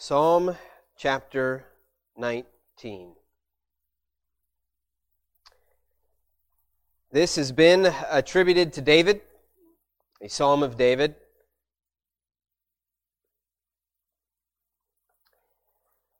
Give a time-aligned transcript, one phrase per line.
[0.00, 0.56] Psalm
[0.96, 1.64] chapter
[2.16, 3.14] 19.
[7.10, 9.22] This has been attributed to David,
[10.22, 11.16] a psalm of David.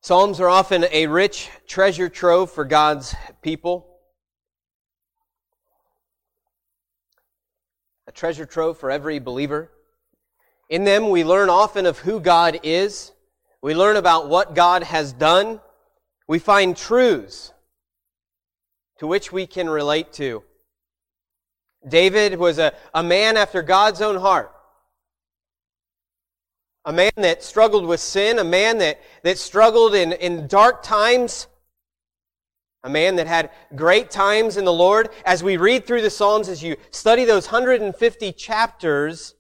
[0.01, 3.87] Psalms are often a rich treasure trove for God's people.
[8.09, 9.71] A treasure trove for every believer.
[10.69, 13.13] In them, we learn often of who God is
[13.63, 15.61] we learn about what God has done.
[16.27, 17.53] We find truths
[18.99, 20.43] to which we can relate to.
[21.87, 24.53] David was a, a man after God's own heart.
[26.85, 31.47] A man that struggled with sin, a man that, that struggled in, in dark times,
[32.83, 35.11] a man that had great times in the Lord.
[35.25, 39.35] As we read through the Psalms, as you study those 150 chapters,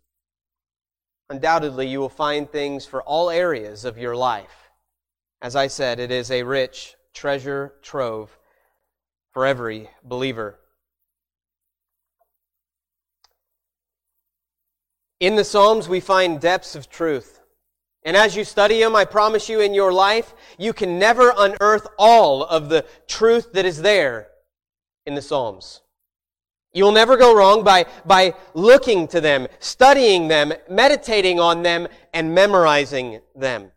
[1.30, 4.70] undoubtedly you will find things for all areas of your life.
[5.42, 8.38] As I said, it is a rich treasure trove
[9.32, 10.58] for every believer.
[15.20, 17.40] In the Psalms, we find depths of truth.
[18.04, 21.86] And as you study them, I promise you in your life, you can never unearth
[21.98, 24.28] all of the truth that is there
[25.04, 25.82] in the Psalms.
[26.72, 32.34] You'll never go wrong by, by looking to them, studying them, meditating on them, and
[32.34, 33.72] memorizing them.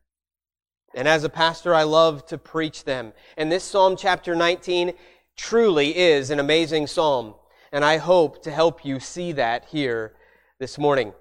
[0.93, 3.13] And as a pastor, I love to preach them.
[3.37, 4.93] And this Psalm chapter 19
[5.37, 7.35] truly is an amazing psalm.
[7.71, 10.13] And I hope to help you see that here
[10.59, 11.13] this morning.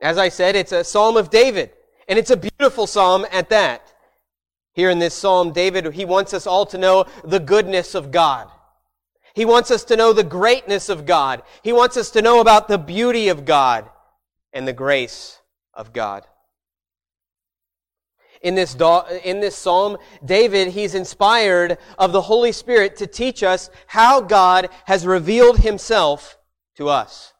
[0.00, 1.72] As I said, it's a psalm of David.
[2.08, 3.92] And it's a beautiful psalm at that.
[4.72, 8.50] Here in this psalm, David, he wants us all to know the goodness of God.
[9.34, 11.42] He wants us to know the greatness of God.
[11.62, 13.88] He wants us to know about the beauty of God
[14.52, 15.40] and the grace
[15.72, 16.26] of God.
[18.42, 18.74] In this,
[19.24, 24.68] in this psalm, David, he's inspired of the Holy Spirit to teach us how God
[24.84, 26.36] has revealed himself
[26.76, 27.32] to us.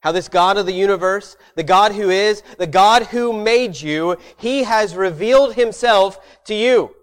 [0.00, 4.16] How this God of the universe, the God who is, the God who made you,
[4.38, 6.95] he has revealed himself to you.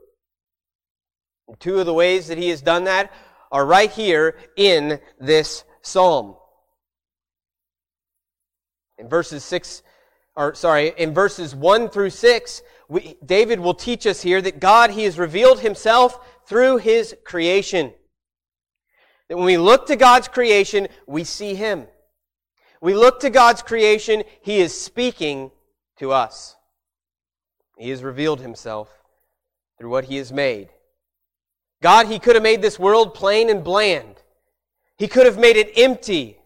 [1.48, 3.12] And two of the ways that he has done that
[3.52, 6.36] are right here in this psalm.
[8.98, 9.84] In verses 6,
[10.36, 14.92] or sorry, in verses 1 through 6, we, David will teach us here that God,
[14.92, 17.94] he has revealed himself through his creation.
[19.30, 21.88] That when we look to God's creation, we see him.
[22.82, 25.52] We look to God's creation, he is speaking
[25.98, 26.56] to us.
[27.78, 28.90] He has revealed himself
[29.78, 30.70] through what he has made.
[31.84, 34.16] God, He could have made this world plain and bland.
[34.98, 36.40] He could have made it empty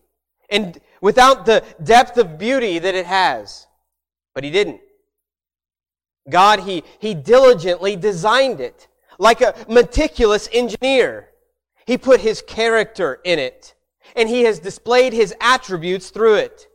[0.49, 3.67] and without the depth of beauty that it has.
[4.33, 4.81] But He didn't.
[6.27, 8.87] God, He, he diligently designed it
[9.19, 11.29] like a meticulous engineer.
[11.85, 13.75] He put His character in it
[14.15, 16.67] and He has displayed His attributes through it.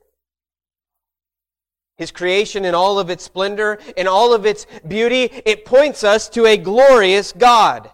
[1.96, 6.28] His creation in all of its splendor, in all of its beauty, it points us
[6.28, 7.90] to a glorious God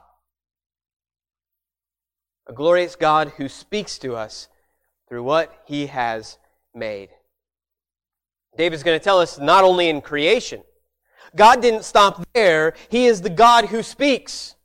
[2.49, 4.49] a glorious God who speaks to us
[5.09, 6.39] through what he has
[6.75, 7.11] made.
[8.57, 10.63] David's going to tell us not only in creation,
[11.37, 12.75] God didn't stop there.
[12.89, 14.57] He is the God who speaks.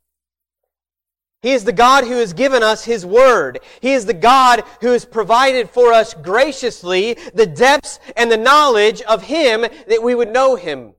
[1.41, 3.59] He is the God who has given us His Word.
[3.81, 9.01] He is the God who has provided for us graciously the depths and the knowledge
[9.01, 10.93] of Him that we would know Him.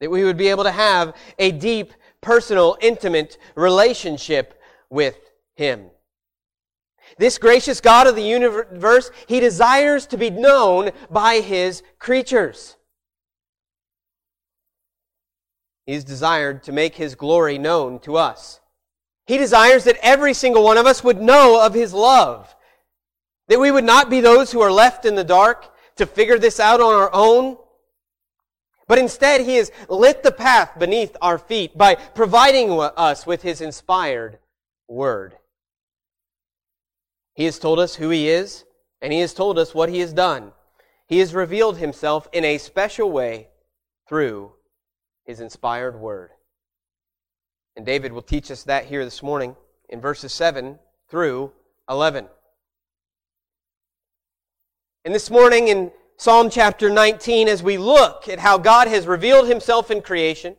[0.00, 4.61] That we would be able to have a deep, personal, intimate relationship
[4.92, 5.18] with
[5.56, 5.90] Him.
[7.18, 12.76] This gracious God of the universe, He desires to be known by His creatures.
[15.84, 18.60] He's desired to make His glory known to us.
[19.26, 22.54] He desires that every single one of us would know of His love.
[23.48, 26.60] That we would not be those who are left in the dark to figure this
[26.60, 27.56] out on our own.
[28.86, 33.60] But instead, He has lit the path beneath our feet by providing us with His
[33.60, 34.38] inspired
[34.88, 35.36] word.
[37.34, 38.64] He has told us who He is,
[39.00, 40.52] and He has told us what He has done.
[41.06, 43.48] He has revealed Himself in a special way
[44.08, 44.52] through
[45.24, 46.30] His inspired word.
[47.76, 49.56] And David will teach us that here this morning
[49.88, 51.52] in verses 7 through
[51.88, 52.26] 11.
[55.04, 59.48] And this morning in Psalm chapter 19, as we look at how God has revealed
[59.48, 60.54] Himself in creation,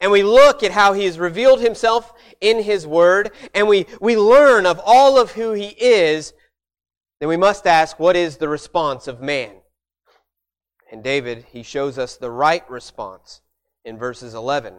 [0.00, 4.16] and we look at how he has revealed himself in his word, and we, we
[4.16, 6.32] learn of all of who he is,
[7.20, 9.52] then we must ask what is the response of man?
[10.90, 13.40] And David, he shows us the right response
[13.84, 14.74] in verses 11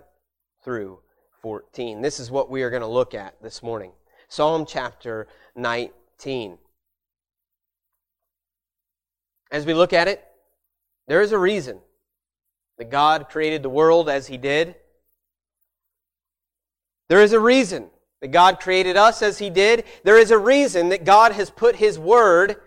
[0.64, 1.00] through
[1.42, 2.02] 14.
[2.02, 3.92] This is what we are going to look at this morning.
[4.28, 6.58] Psalm chapter 19.
[9.52, 10.24] As we look at it,
[11.08, 11.80] there is a reason
[12.78, 14.76] that God created the world as He did.
[17.10, 17.90] There is a reason
[18.22, 19.84] that God created us as He did.
[20.04, 22.58] There is a reason that God has put His Word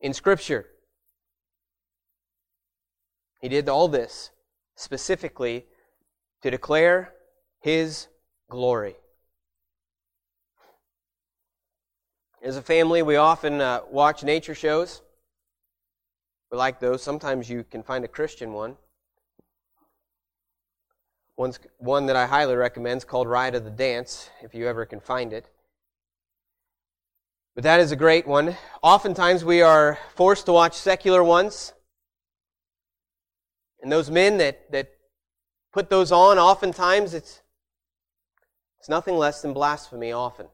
[0.00, 0.66] in Scripture.
[3.40, 4.30] He did all this
[4.76, 5.64] specifically
[6.42, 7.14] to declare
[7.60, 8.08] His
[8.50, 8.96] glory.
[12.42, 15.02] As a family, we often uh, watch nature shows.
[16.50, 17.02] We like those.
[17.02, 18.76] Sometimes you can find a Christian one.
[21.40, 24.84] One's, one that I highly recommend is called Riot and the Dance, if you ever
[24.84, 25.48] can find it.
[27.54, 28.58] But that is a great one.
[28.82, 31.72] Oftentimes we are forced to watch secular ones.
[33.80, 34.90] And those men that, that
[35.72, 37.40] put those on, oftentimes it's,
[38.78, 40.46] it's nothing less than blasphemy, often.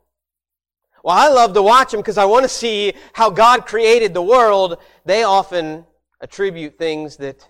[1.02, 4.22] Well, I love to watch them because I want to see how God created the
[4.22, 4.76] world.
[5.04, 5.84] They often
[6.20, 7.48] attribute things that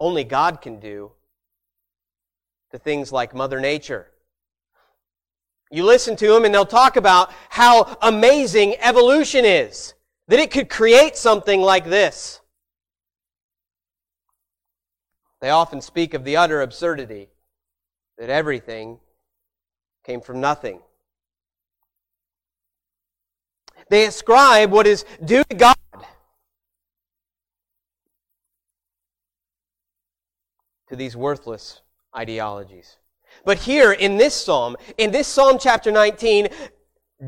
[0.00, 1.12] only God can do
[2.76, 4.06] to things like Mother Nature.
[5.70, 9.94] You listen to them and they'll talk about how amazing evolution is.
[10.28, 12.40] That it could create something like this.
[15.40, 17.28] They often speak of the utter absurdity
[18.18, 18.98] that everything
[20.04, 20.80] came from nothing.
[23.88, 25.76] They ascribe what is due to God
[30.88, 31.82] to these worthless
[32.16, 32.96] ideologies.
[33.44, 36.48] But here in this psalm, in this Psalm chapter 19,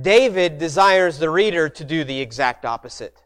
[0.00, 3.16] David desires the reader to do the exact opposite.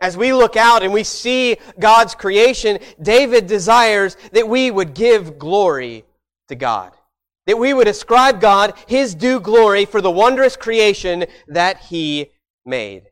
[0.00, 5.38] As we look out and we see God's creation, David desires that we would give
[5.38, 6.04] glory
[6.48, 6.92] to God.
[7.46, 12.30] That we would ascribe God His due glory for the wondrous creation that He
[12.64, 13.04] made.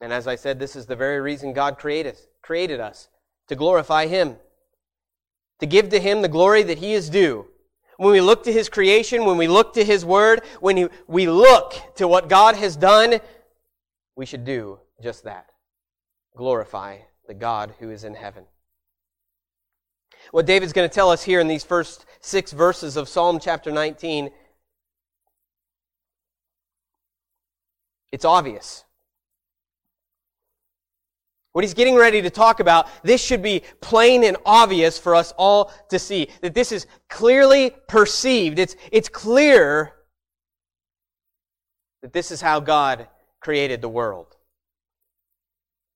[0.00, 3.08] And as I said, this is the very reason God created, created us
[3.50, 4.36] to glorify Him,
[5.58, 7.48] to give to Him the glory that He is due.
[7.96, 11.74] When we look to His creation, when we look to His Word, when we look
[11.96, 13.18] to what God has done,
[14.14, 15.50] we should do just that
[16.36, 18.44] glorify the God who is in heaven.
[20.30, 23.72] What David's going to tell us here in these first six verses of Psalm chapter
[23.72, 24.30] 19,
[28.12, 28.84] it's obvious.
[31.52, 35.32] What he's getting ready to talk about, this should be plain and obvious for us
[35.36, 36.28] all to see.
[36.42, 38.58] That this is clearly perceived.
[38.58, 39.92] It's, it's clear
[42.02, 43.08] that this is how God
[43.40, 44.36] created the world.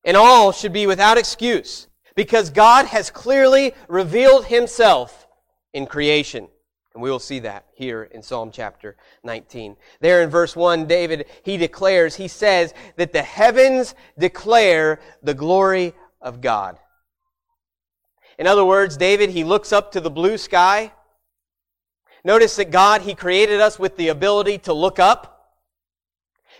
[0.05, 1.87] And all should be without excuse
[2.17, 5.27] because God has clearly revealed himself
[5.73, 6.49] in creation.
[6.94, 9.76] And we will see that here in Psalm chapter 19.
[10.00, 15.93] There in verse 1, David, he declares, he says that the heavens declare the glory
[16.20, 16.79] of God.
[18.38, 20.93] In other words, David, he looks up to the blue sky.
[22.25, 25.31] Notice that God, he created us with the ability to look up.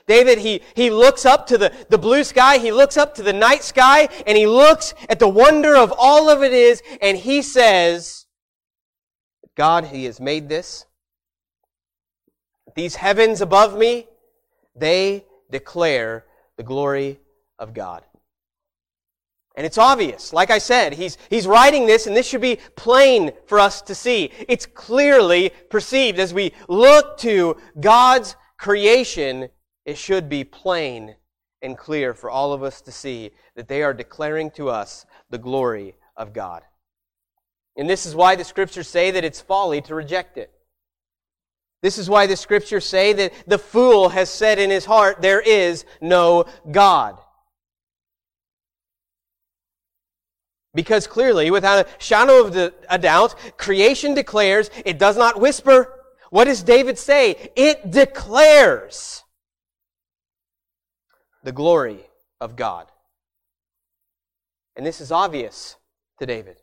[0.06, 3.32] David, he, he looks up to the, the blue sky, he looks up to the
[3.32, 7.40] night sky, and he looks at the wonder of all of it is, and he
[7.40, 8.23] says,
[9.56, 10.87] God, He has made this.
[12.75, 14.08] These heavens above me,
[14.75, 16.25] they declare
[16.56, 17.20] the glory
[17.58, 18.04] of God.
[19.56, 20.32] And it's obvious.
[20.32, 23.94] Like I said, he's, he's writing this, and this should be plain for us to
[23.94, 24.32] see.
[24.49, 26.18] It's clearly perceived.
[26.18, 29.49] As we look to God's creation,
[29.84, 31.14] it should be plain
[31.62, 35.38] and clear for all of us to see that they are declaring to us the
[35.38, 36.62] glory of God.
[37.76, 40.50] And this is why the scriptures say that it's folly to reject it.
[41.82, 45.40] This is why the scriptures say that the fool has said in his heart, there
[45.40, 47.18] is no God.
[50.72, 52.56] Because clearly, without a shadow of
[52.88, 56.00] a doubt, creation declares, it does not whisper.
[56.30, 57.50] What does David say?
[57.54, 59.22] It declares
[61.44, 62.00] the glory
[62.40, 62.86] of God.
[64.74, 65.76] And this is obvious
[66.18, 66.56] to David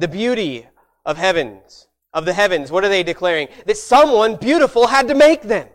[0.00, 0.66] the beauty
[1.04, 2.70] of heavens, of the heavens.
[2.72, 3.48] What are they declaring?
[3.66, 5.68] That someone beautiful had to make them.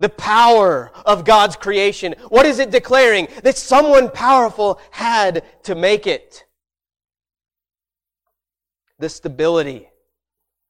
[0.00, 2.14] The power of God's creation.
[2.28, 3.28] What is it declaring?
[3.42, 6.44] That someone powerful had to make it.
[9.00, 9.88] the stability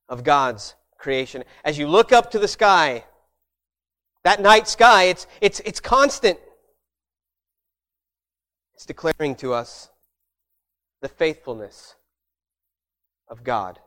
[0.09, 1.45] of God's creation.
[1.64, 3.04] As you look up to the sky,
[4.25, 6.38] that night sky, it's, it's, it's constant.
[8.75, 9.90] It's declaring to us
[11.00, 11.95] the faithfulness
[13.28, 13.78] of God.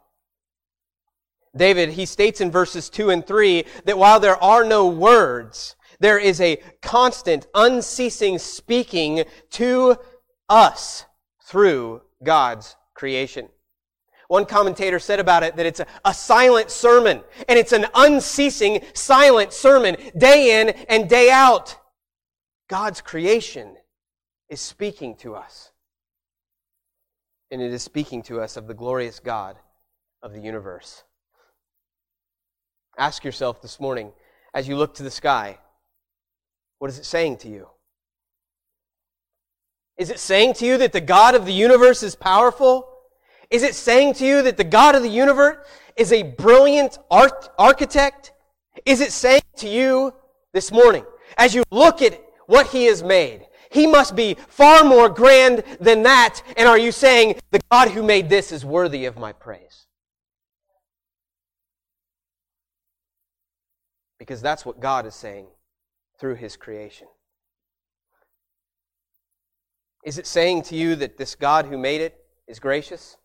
[1.55, 6.17] David, he states in verses 2 and 3 that while there are no words, there
[6.17, 9.97] is a constant, unceasing speaking to
[10.49, 11.05] us
[11.45, 13.49] through God's creation.
[14.27, 18.83] One commentator said about it that it's a, a, silent sermon, and it's an unceasing,
[18.93, 21.77] silent sermon, day in and day out.
[22.67, 23.75] God's creation
[24.49, 25.72] is speaking to us.
[27.53, 29.57] And it is speaking to us of the glorious God
[30.23, 31.03] of the universe.
[32.97, 34.11] Ask yourself this morning,
[34.55, 35.59] as you look to the sky,
[36.79, 37.67] what is it saying to you?
[39.99, 42.89] Is it saying to you that the God of the universe is powerful?
[43.51, 45.57] Is it saying to you that the God of the universe
[45.95, 48.31] is a brilliant architect?
[48.83, 50.11] Is it saying to you
[50.53, 51.05] this morning,
[51.37, 56.03] as you look at what he has made, he must be far more grand than
[56.03, 59.87] that, and are you saying, the God who made this is worthy of my praise?
[64.19, 65.47] Because that's what God is saying
[66.19, 67.07] through his creation.
[70.05, 72.15] Is it saying to you that this God who made it
[72.47, 73.17] is gracious?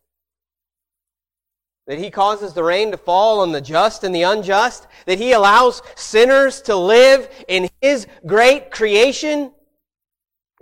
[1.87, 4.87] That he causes the rain to fall on the just and the unjust?
[5.07, 9.53] That he allows sinners to live in his great creation?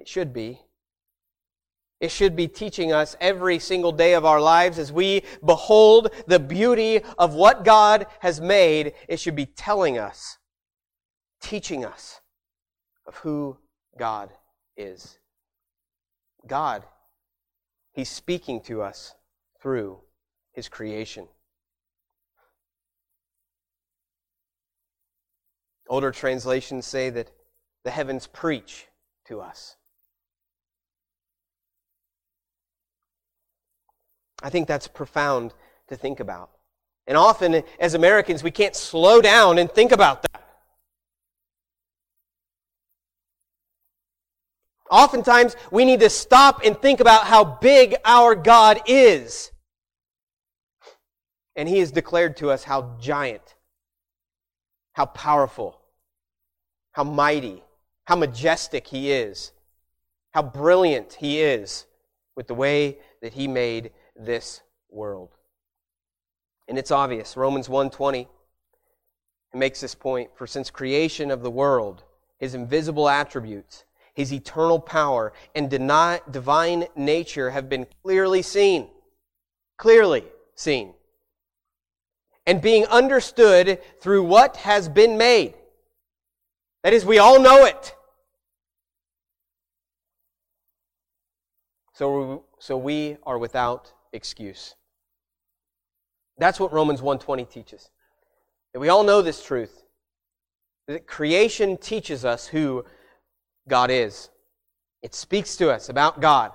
[0.07, 0.61] It should be.
[2.01, 6.39] It should be teaching us every single day of our lives as we behold the
[6.39, 8.93] beauty of what God has made.
[9.09, 10.39] It should be telling us,
[11.43, 12.21] teaching us
[13.09, 13.59] of who
[13.99, 14.31] God
[14.77, 15.19] is.
[16.47, 16.85] God,
[17.93, 19.13] He's speaking to us
[19.61, 19.99] through
[20.53, 21.27] His creation.
[25.89, 27.33] Older translations say that
[27.83, 28.87] the heavens preach
[29.27, 29.75] to us.
[34.43, 35.55] I think that's profound
[35.88, 36.50] to think about.
[37.07, 40.43] And often, as Americans, we can't slow down and think about that.
[44.90, 49.50] Oftentimes, we need to stop and think about how big our God is.
[51.55, 53.55] And He has declared to us how giant,
[54.93, 55.81] how powerful,
[56.93, 57.62] how mighty,
[58.05, 59.52] how majestic He is,
[60.33, 61.87] how brilliant He is
[62.37, 65.31] with the way that He made this world.
[66.69, 67.37] And it's obvious.
[67.37, 68.29] Romans 1:20
[69.55, 72.05] makes this point, for since creation of the world,
[72.39, 78.91] his invisible attributes, his eternal power and divine nature have been clearly seen.
[79.77, 80.95] Clearly seen.
[82.47, 85.55] And being understood through what has been made.
[86.83, 87.95] That is, we all know it.
[91.93, 94.75] So, so we are without excuse.
[96.39, 97.91] That's what Romans 1:20 teaches.
[98.75, 99.85] And we all know this truth.
[100.87, 102.85] That creation teaches us who
[103.69, 104.31] God is.
[105.03, 106.53] It speaks to us about God.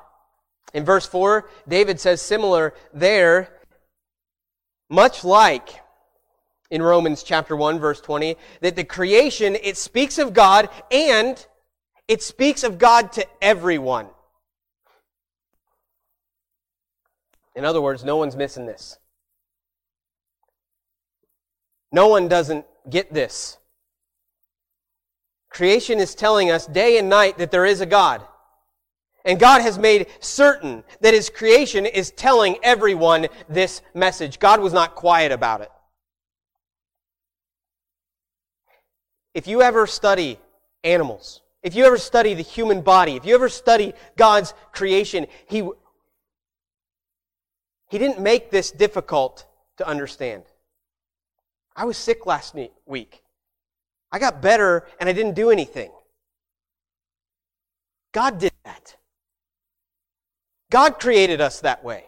[0.73, 3.59] In verse 4, David says similar there,
[4.89, 5.81] much like
[6.69, 11.45] in Romans chapter 1 verse 20, that the creation, it speaks of God and
[12.07, 14.07] it speaks of God to everyone.
[17.55, 18.97] In other words, no one's missing this.
[21.91, 23.57] No one doesn't get this.
[25.49, 28.25] Creation is telling us day and night that there is a God.
[29.25, 34.39] And God has made certain that His creation is telling everyone this message.
[34.39, 35.71] God was not quiet about it.
[39.33, 40.39] If you ever study
[40.83, 45.69] animals, if you ever study the human body, if you ever study God's creation, He
[47.91, 49.45] he didn't make this difficult
[49.75, 50.43] to understand.
[51.75, 52.55] I was sick last
[52.85, 53.21] week.
[54.13, 55.91] I got better and I didn't do anything.
[58.13, 58.95] God did that.
[60.69, 62.05] God created us that way.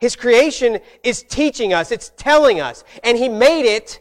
[0.00, 4.00] His creation is teaching us, it's telling us, and He made it,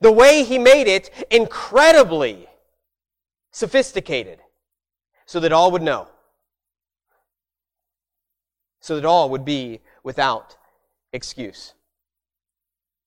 [0.00, 2.46] the way He made it, incredibly
[3.50, 4.38] sophisticated
[5.26, 6.06] so that all would know.
[8.78, 10.56] So that all would be without
[11.12, 11.74] excuse.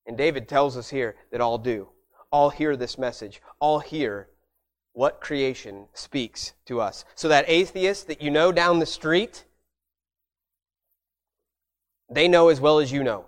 [0.06, 1.90] And David tells us here that all do.
[2.32, 3.42] All hear this message.
[3.60, 4.28] All hear
[4.94, 7.06] what creation speaks to us.
[7.16, 9.46] So that atheist that you know down the street,
[12.10, 13.26] They know as well as you know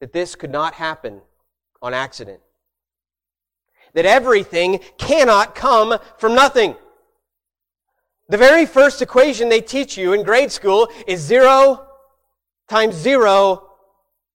[0.00, 1.22] that this could not happen
[1.80, 2.40] on accident.
[3.94, 6.76] That everything cannot come from nothing.
[8.28, 11.86] The very first equation they teach you in grade school is zero
[12.68, 13.68] times zero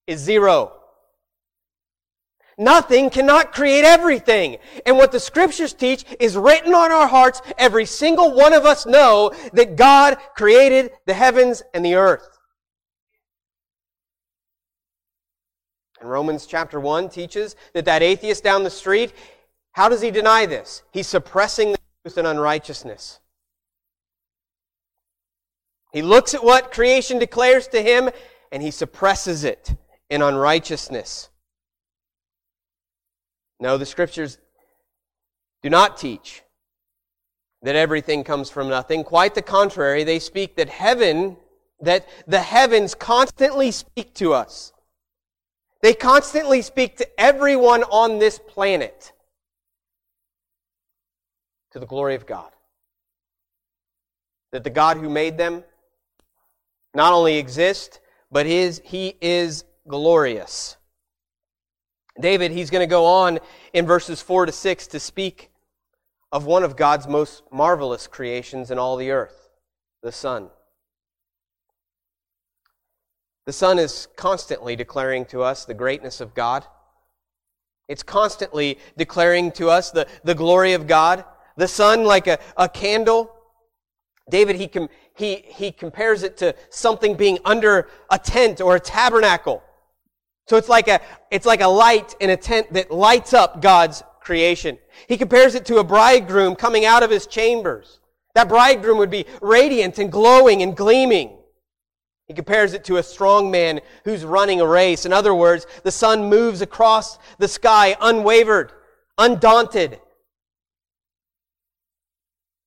[0.06, 0.72] is zero.
[2.58, 4.58] Nothing cannot create everything.
[4.84, 7.40] And what the scriptures teach is written on our hearts.
[7.58, 12.28] Every single one of us know that God created the heavens and the earth.
[16.00, 19.14] And Romans chapter 1 teaches that that atheist down the street,
[19.72, 20.82] how does he deny this?
[20.92, 23.20] He's suppressing the truth and unrighteousness.
[25.92, 28.10] He looks at what creation declares to him
[28.50, 29.74] and he suppresses it
[30.08, 31.28] in unrighteousness.
[33.60, 34.38] No, the scriptures
[35.62, 36.42] do not teach
[37.62, 39.04] that everything comes from nothing.
[39.04, 41.36] Quite the contrary, they speak that heaven,
[41.80, 44.72] that the heavens constantly speak to us.
[45.80, 49.12] They constantly speak to everyone on this planet
[51.72, 52.50] to the glory of God.
[54.52, 55.64] That the God who made them
[56.94, 60.76] not only exists, but is, he is glorious.
[62.20, 63.38] David, he's going to go on
[63.72, 65.50] in verses 4 to 6 to speak
[66.30, 69.50] of one of God's most marvelous creations in all the earth,
[70.02, 70.48] the sun.
[73.46, 76.64] The sun is constantly declaring to us the greatness of God.
[77.88, 81.24] It's constantly declaring to us the, the glory of God.
[81.56, 83.34] The sun, like a, a candle,
[84.32, 88.80] David, he, com- he, he compares it to something being under a tent or a
[88.80, 89.62] tabernacle.
[90.48, 94.02] So it's like a, it's like a light in a tent that lights up God's
[94.20, 94.78] creation.
[95.06, 98.00] He compares it to a bridegroom coming out of his chambers.
[98.34, 101.36] That bridegroom would be radiant and glowing and gleaming.
[102.26, 105.04] He compares it to a strong man who's running a race.
[105.04, 108.72] In other words, the sun moves across the sky unwavered,
[109.18, 110.00] undaunted,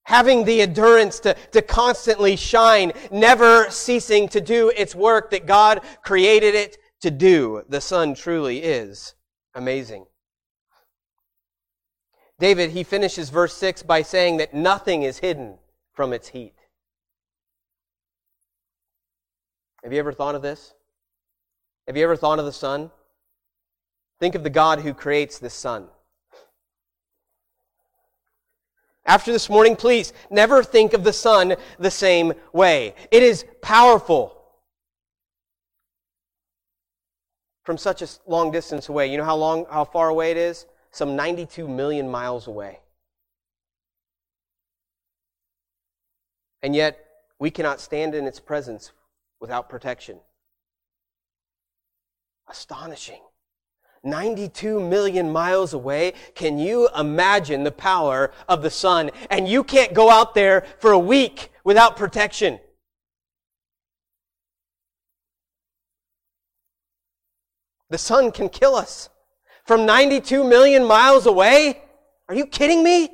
[0.05, 5.81] having the endurance to, to constantly shine, never ceasing to do its work that God
[6.03, 7.63] created it to do.
[7.67, 9.15] The sun truly is
[9.53, 10.05] amazing.
[12.39, 15.57] David, he finishes verse 6 by saying that nothing is hidden
[15.93, 16.53] from its heat.
[19.83, 20.73] Have you ever thought of this?
[21.87, 22.91] Have you ever thought of the sun?
[24.19, 25.87] Think of the God who creates the sun.
[29.05, 32.95] After this morning, please never think of the sun the same way.
[33.11, 34.31] It is powerful.
[37.63, 39.11] From such a long distance away.
[39.11, 40.65] You know how long, how far away it is?
[40.91, 42.79] Some 92 million miles away.
[46.63, 46.99] And yet,
[47.37, 48.91] we cannot stand in its presence
[49.39, 50.19] without protection.
[52.49, 53.21] Astonishing.
[54.05, 56.13] 92 million miles away.
[56.35, 59.11] Can you imagine the power of the sun?
[59.29, 62.59] And you can't go out there for a week without protection.
[67.89, 69.09] The sun can kill us
[69.65, 71.81] from 92 million miles away.
[72.27, 73.09] Are you kidding me?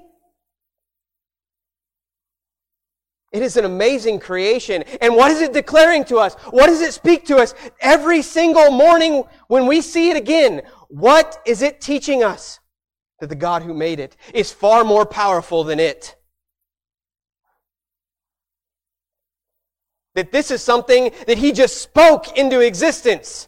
[3.32, 4.84] It is an amazing creation.
[5.00, 6.34] And what is it declaring to us?
[6.50, 10.64] What does it speak to us every single morning when we see it again?
[10.92, 12.60] What is it teaching us?
[13.22, 16.16] That the God who made it is far more powerful than it.
[20.16, 23.48] That this is something that he just spoke into existence.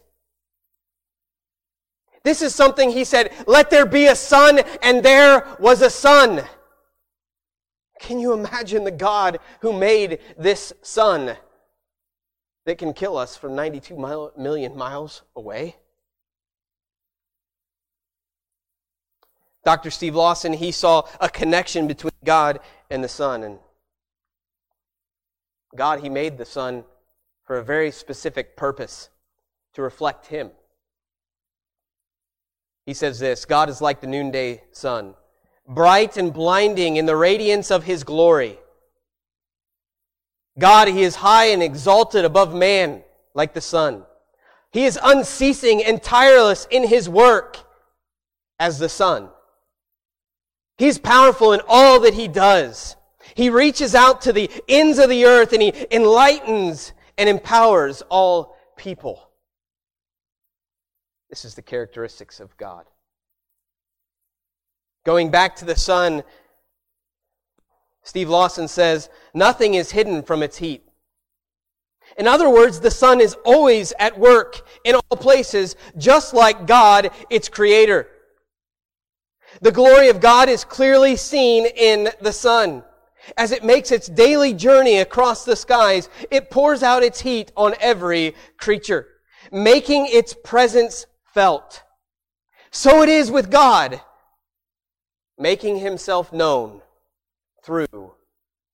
[2.23, 6.43] This is something he said, let there be a sun, and there was a sun.
[7.99, 11.35] Can you imagine the God who made this sun
[12.65, 15.75] that can kill us from 92 million miles away?
[19.63, 19.91] Dr.
[19.91, 23.43] Steve Lawson, he saw a connection between God and the sun.
[23.43, 23.59] And
[25.75, 26.83] God, he made the sun
[27.45, 29.09] for a very specific purpose
[29.73, 30.51] to reflect him.
[32.85, 35.15] He says this God is like the noonday sun,
[35.67, 38.59] bright and blinding in the radiance of his glory.
[40.59, 44.03] God, he is high and exalted above man like the sun.
[44.71, 47.57] He is unceasing and tireless in his work
[48.59, 49.29] as the sun.
[50.77, 52.95] He's powerful in all that he does.
[53.35, 58.57] He reaches out to the ends of the earth and he enlightens and empowers all
[58.75, 59.29] people.
[61.29, 62.85] This is the characteristics of God.
[65.05, 66.23] Going back to the sun,
[68.03, 70.83] Steve Lawson says, nothing is hidden from its heat.
[72.17, 77.11] In other words, the sun is always at work in all places, just like God,
[77.29, 78.07] its creator.
[79.63, 82.83] The glory of God is clearly seen in the sun.
[83.37, 87.73] As it makes its daily journey across the skies, it pours out its heat on
[87.79, 89.07] every creature,
[89.53, 91.81] making its presence felt.
[92.71, 94.01] So it is with God,
[95.37, 96.81] making himself known
[97.63, 98.15] through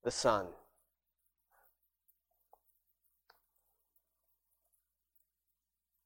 [0.04, 0.48] the sun.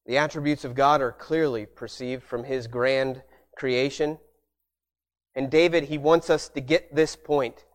[0.05, 3.23] The attributes of God are clearly perceived from his grand
[3.55, 4.19] creation.
[5.35, 7.65] And David, he wants us to get this point.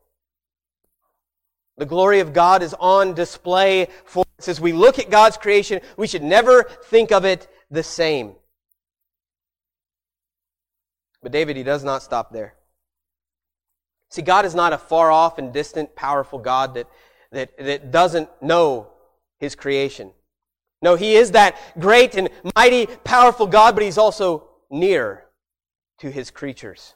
[1.76, 4.48] The glory of God is on display for us.
[4.48, 8.34] As we look at God's creation, we should never think of it the same.
[11.22, 12.54] But David, he does not stop there.
[14.10, 16.88] See, God is not a far off and distant, powerful God that,
[17.32, 18.88] that, that doesn't know
[19.38, 20.12] his creation.
[20.80, 25.24] No, he is that great and mighty, powerful God, but he's also near
[25.98, 26.94] to his creatures.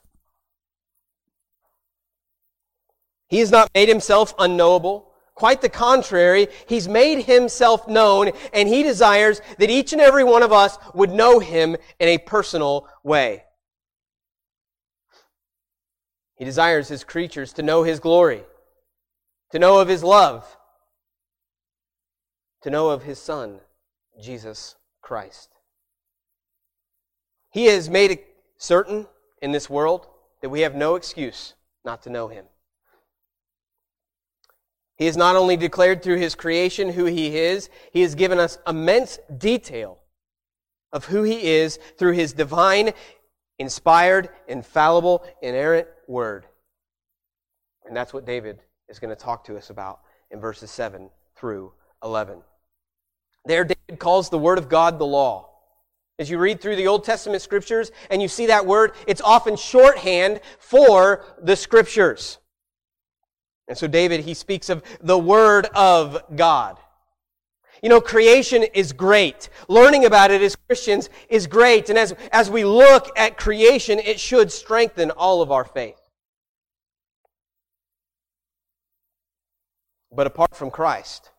[3.32, 5.10] He has not made himself unknowable.
[5.34, 10.42] Quite the contrary, he's made himself known, and he desires that each and every one
[10.42, 13.44] of us would know him in a personal way.
[16.36, 18.42] He desires his creatures to know his glory,
[19.52, 20.58] to know of his love,
[22.60, 23.60] to know of his Son,
[24.20, 25.48] Jesus Christ.
[27.50, 28.26] He has made it
[28.58, 29.06] certain
[29.40, 30.06] in this world
[30.42, 32.44] that we have no excuse not to know him.
[34.96, 38.58] He has not only declared through his creation who he is, he has given us
[38.66, 39.98] immense detail
[40.92, 42.92] of who he is through his divine,
[43.58, 46.46] inspired, infallible, inerrant word.
[47.86, 50.00] And that's what David is going to talk to us about
[50.30, 51.72] in verses 7 through
[52.04, 52.42] 11.
[53.44, 55.48] There, David calls the Word of God the law.
[56.18, 59.56] As you read through the Old Testament scriptures and you see that word, it's often
[59.56, 62.38] shorthand for the scriptures.
[63.68, 66.78] And so David, he speaks of the Word of God.
[67.82, 69.48] You know, creation is great.
[69.68, 71.88] Learning about it as Christians is great.
[71.90, 75.98] And as, as we look at creation, it should strengthen all of our faith.
[80.12, 81.30] But apart from Christ,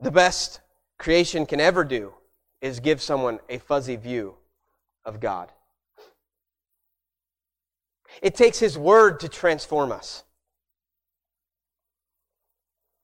[0.00, 0.60] the best
[0.98, 2.12] creation can ever do
[2.60, 4.36] is give someone a fuzzy view
[5.04, 5.50] of God.
[8.22, 10.24] It takes His Word to transform us.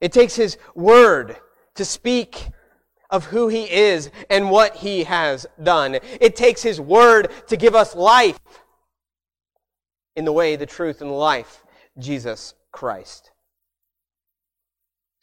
[0.00, 1.36] It takes His Word
[1.74, 2.48] to speak
[3.10, 5.98] of who He is and what He has done.
[6.20, 8.38] It takes His Word to give us life
[10.16, 11.64] in the way, the truth, and the life,
[11.98, 13.30] Jesus Christ.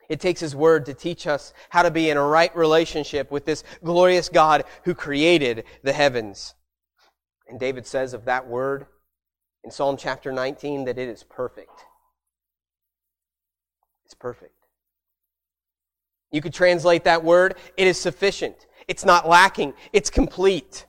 [0.10, 3.46] It takes His Word to teach us how to be in a right relationship with
[3.46, 6.54] this glorious God who created the heavens.
[7.48, 8.88] And David says of that Word
[9.64, 11.86] in Psalm chapter 19 that it is perfect.
[14.06, 14.56] It's perfect.
[16.32, 18.68] You could translate that word, it is sufficient.
[18.88, 19.74] It's not lacking.
[19.94, 20.86] It's complete.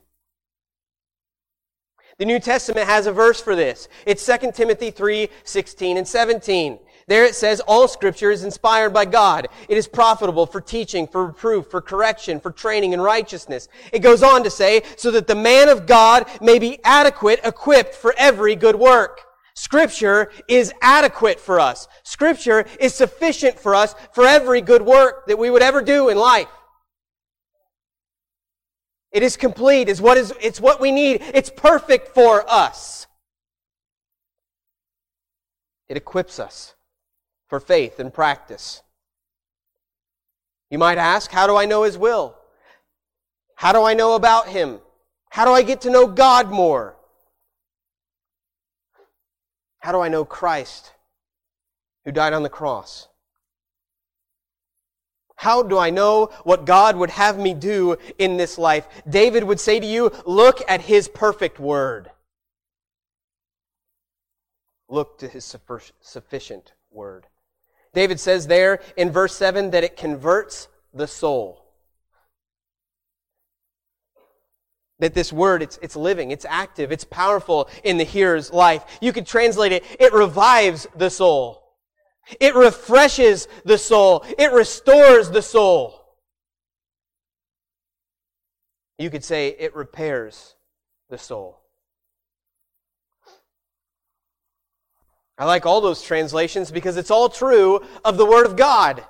[2.17, 3.87] The New Testament has a verse for this.
[4.05, 6.79] It's 2 Timothy 3, 16 and 17.
[7.07, 9.47] There it says, all scripture is inspired by God.
[9.67, 13.67] It is profitable for teaching, for reproof, for correction, for training in righteousness.
[13.91, 17.95] It goes on to say, so that the man of God may be adequate, equipped
[17.95, 19.21] for every good work.
[19.55, 21.87] Scripture is adequate for us.
[22.03, 26.17] Scripture is sufficient for us for every good work that we would ever do in
[26.17, 26.47] life.
[29.11, 29.89] It is complete.
[29.89, 31.21] It's what, is, it's what we need.
[31.33, 33.05] It's perfect for us.
[35.87, 36.73] It equips us
[37.53, 38.81] for faith and practice.
[40.71, 42.35] You might ask, how do I know His will?
[43.53, 44.79] How do I know about Him?
[45.29, 46.95] How do I get to know God more?
[49.77, 50.93] How do I know Christ
[52.05, 53.07] who died on the cross?
[55.35, 58.87] How do I know what God would have me do in this life?
[59.07, 62.09] David would say to you, look at His perfect word.
[64.89, 65.55] Look to His
[66.01, 67.27] sufficient word.
[67.93, 71.59] David says there in verse 7 that it converts the soul.
[74.99, 78.83] That this word, it's, it's living, it's active, it's powerful in the hearer's life.
[79.01, 81.63] You could translate it, it revives the soul.
[82.39, 84.25] It refreshes the soul.
[84.37, 85.99] It restores the soul.
[88.97, 90.55] You could say it repairs
[91.09, 91.62] the soul.
[95.37, 99.03] I like all those translations because it's all true of the Word of God.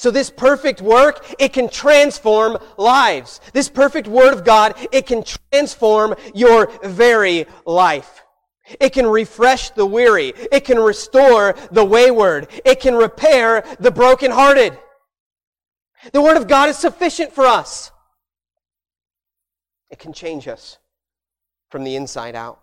[0.00, 3.38] So this perfect work, it can transform lives.
[3.52, 8.22] This perfect word of God, it can transform your very life.
[8.80, 10.32] It can refresh the weary.
[10.50, 12.48] It can restore the wayward.
[12.64, 14.78] It can repair the brokenhearted.
[16.14, 17.90] The word of God is sufficient for us.
[19.90, 20.78] It can change us
[21.70, 22.60] from the inside out.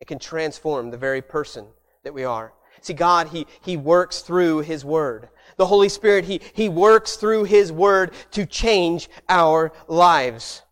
[0.00, 1.66] It can transform the very person
[2.04, 2.52] that we are.
[2.80, 5.28] See, God, He, he works through His Word.
[5.56, 10.62] The Holy Spirit, he, he works through His Word to change our lives.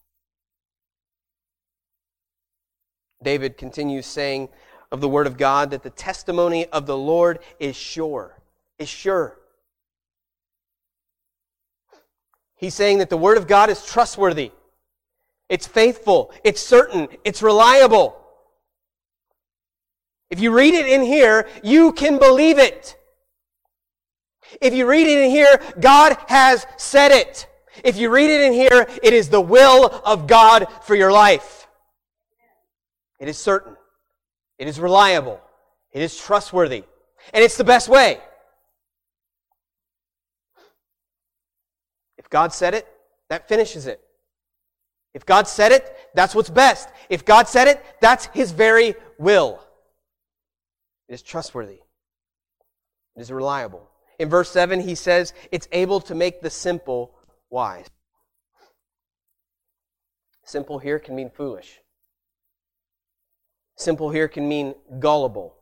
[3.22, 4.50] David continues saying
[4.92, 8.40] of the Word of God that the testimony of the Lord is sure.
[8.78, 9.38] Is sure.
[12.56, 14.52] He's saying that the Word of God is trustworthy.
[15.48, 16.32] It's faithful.
[16.42, 17.08] It's certain.
[17.24, 18.20] It's reliable.
[20.30, 22.96] If you read it in here, you can believe it.
[24.60, 27.46] If you read it in here, God has said it.
[27.82, 31.66] If you read it in here, it is the will of God for your life.
[33.18, 33.76] It is certain.
[34.58, 35.40] It is reliable.
[35.92, 36.84] It is trustworthy.
[37.32, 38.20] And it's the best way.
[42.18, 42.86] If God said it,
[43.28, 44.00] that finishes it.
[45.14, 46.88] If God said it, that's what's best.
[47.08, 49.60] If God said it, that's His very will.
[51.08, 51.80] It is trustworthy.
[53.16, 53.88] It is reliable.
[54.18, 57.14] In verse 7, he says, it's able to make the simple
[57.50, 57.86] wise.
[60.44, 61.80] Simple here can mean foolish.
[63.76, 65.56] Simple here can mean gullible.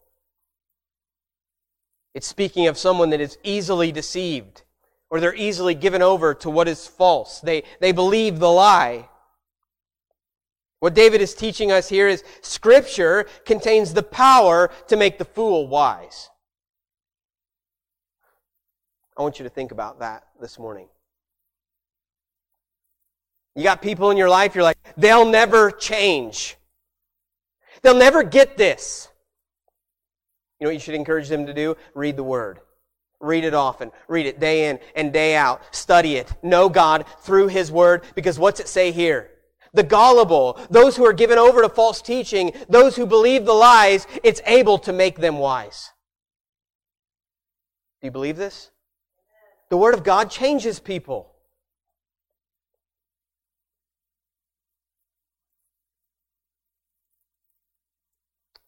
[2.14, 4.62] It's speaking of someone that is easily deceived,
[5.10, 7.40] or they're easily given over to what is false.
[7.40, 9.08] They, they believe the lie.
[10.82, 15.68] What David is teaching us here is Scripture contains the power to make the fool
[15.68, 16.28] wise.
[19.16, 20.88] I want you to think about that this morning.
[23.54, 26.56] You got people in your life, you're like, they'll never change.
[27.82, 29.06] They'll never get this.
[30.58, 31.76] You know what you should encourage them to do?
[31.94, 32.58] Read the Word.
[33.20, 33.92] Read it often.
[34.08, 35.62] Read it day in and day out.
[35.72, 36.32] Study it.
[36.42, 39.31] Know God through His Word because what's it say here?
[39.74, 44.06] The gullible, those who are given over to false teaching, those who believe the lies,
[44.22, 45.90] it's able to make them wise.
[48.00, 48.70] Do you believe this?
[49.70, 51.32] The Word of God changes people.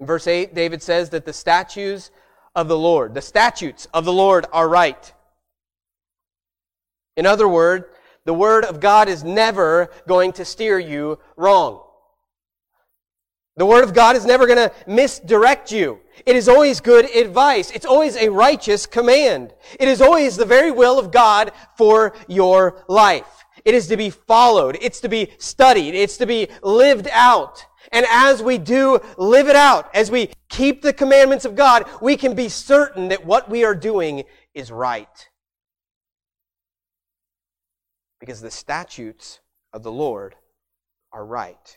[0.01, 2.11] In verse 8, David says that the statutes
[2.55, 5.12] of the Lord, the statutes of the Lord are right.
[7.17, 7.87] In other words,
[8.25, 11.83] the Word of God is never going to steer you wrong.
[13.57, 16.01] The Word of God is never going to misdirect you.
[16.27, 17.71] It is always good advice.
[17.71, 19.55] It's always a righteous command.
[19.79, 23.45] It is always the very will of God for your life.
[23.65, 24.77] It is to be followed.
[24.81, 25.95] It's to be studied.
[25.95, 27.65] It's to be lived out.
[27.93, 32.17] And as we do live it out, as we keep the commandments of God, we
[32.17, 35.29] can be certain that what we are doing is right
[38.25, 39.41] because the statutes
[39.75, 40.35] of the Lord
[41.13, 41.77] are right.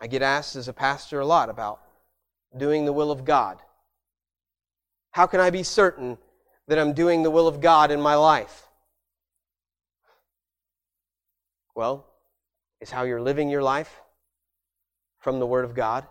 [0.00, 1.78] I get asked as a pastor a lot about
[2.58, 3.62] doing the will of God.
[5.12, 6.18] How can I be certain
[6.66, 8.66] that I'm doing the will of God in my life?
[11.76, 12.04] Well,
[12.80, 14.00] is how you're living your life
[15.20, 16.04] from the Word of God?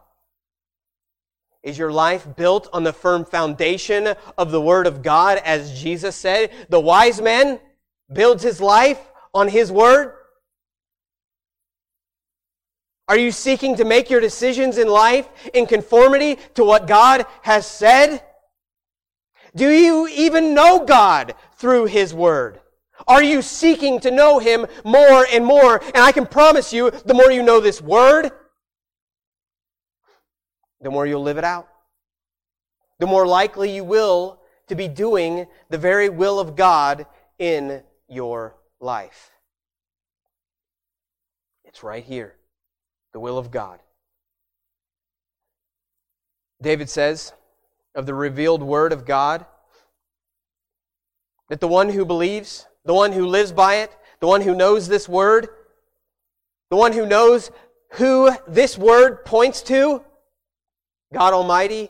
[1.64, 6.16] Is your life built on the firm foundation of the Word of God, as Jesus
[6.16, 6.50] said?
[6.70, 7.60] The wise men
[8.12, 9.00] builds his life
[9.34, 10.14] on his word?
[13.08, 17.68] Are you seeking to make your decisions in life in conformity to what God has
[17.68, 18.24] said?
[19.56, 22.60] Do you even know God through His Word?
[23.08, 25.82] Are you seeking to know Him more and more?
[25.94, 28.32] And I can promise you, the more you know this Word,
[30.82, 31.68] the more you'll live it out.
[33.00, 37.06] The more likely you will to be doing the very will of God
[37.38, 37.84] in
[38.16, 39.32] your life.
[41.66, 42.36] It's right here
[43.14, 43.80] the will of God.
[46.62, 47.34] David says
[47.94, 49.46] of the revealed word of God
[51.50, 54.88] that the one who believes, the one who lives by it, the one who knows
[54.88, 55.48] this word,
[56.70, 57.52] the one who knows
[57.92, 60.04] who this word points to,
[61.14, 61.90] God Almighty,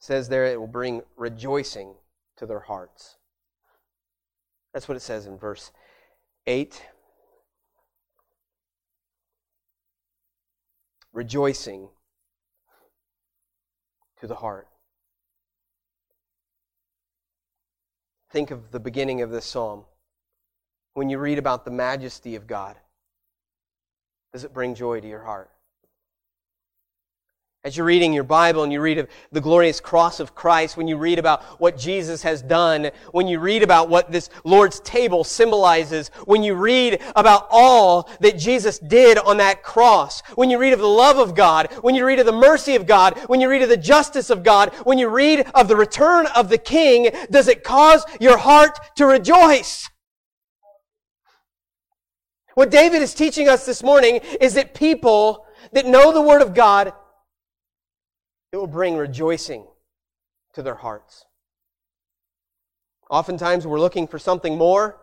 [0.00, 1.94] says there it will bring rejoicing
[2.36, 3.16] to their hearts.
[4.76, 5.72] That's what it says in verse
[6.46, 6.82] 8.
[11.14, 11.88] Rejoicing
[14.20, 14.68] to the heart.
[18.30, 19.86] think of the beginning of this psalm.
[20.92, 22.76] When you read about the majesty of God,
[24.34, 25.50] does it bring joy to your heart?
[27.66, 30.86] As you're reading your Bible and you read of the glorious cross of Christ, when
[30.86, 35.24] you read about what Jesus has done, when you read about what this Lord's table
[35.24, 40.74] symbolizes, when you read about all that Jesus did on that cross, when you read
[40.74, 43.50] of the love of God, when you read of the mercy of God, when you
[43.50, 47.10] read of the justice of God, when you read of the return of the King,
[47.32, 49.90] does it cause your heart to rejoice?
[52.54, 56.54] What David is teaching us this morning is that people that know the Word of
[56.54, 56.92] God
[58.56, 59.66] it will bring rejoicing
[60.54, 61.26] to their hearts.
[63.10, 64.96] Oftentimes, we're looking for something more.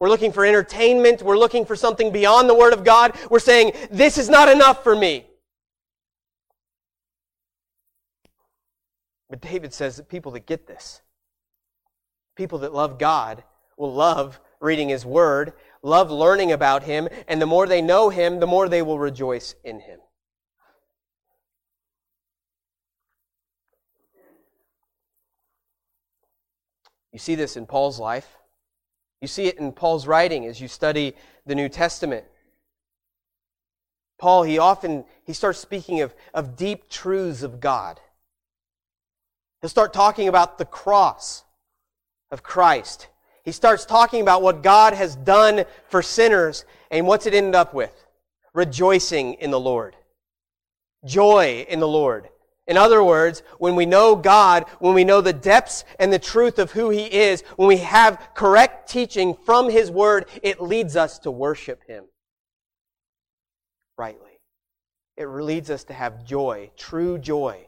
[0.00, 1.22] We're looking for entertainment.
[1.22, 3.16] We're looking for something beyond the Word of God.
[3.30, 5.24] We're saying, this is not enough for me.
[9.28, 11.02] But David says that people that get this,
[12.34, 13.44] people that love God,
[13.76, 18.40] will love reading His Word, love learning about Him, and the more they know Him,
[18.40, 20.00] the more they will rejoice in Him.
[27.12, 28.36] You see this in Paul's life.
[29.20, 31.14] You see it in Paul's writing as you study
[31.46, 32.24] the New Testament.
[34.18, 38.00] Paul, he often he starts speaking of, of deep truths of God.
[39.60, 41.44] He'll start talking about the cross
[42.30, 43.08] of Christ.
[43.44, 47.74] He starts talking about what God has done for sinners, and what's it end up
[47.74, 48.06] with?
[48.52, 49.96] Rejoicing in the Lord.
[51.04, 52.28] Joy in the Lord.
[52.70, 56.56] In other words, when we know God, when we know the depths and the truth
[56.60, 61.18] of who He is, when we have correct teaching from His Word, it leads us
[61.20, 62.04] to worship Him
[63.98, 64.38] rightly.
[65.16, 67.66] It leads us to have joy, true joy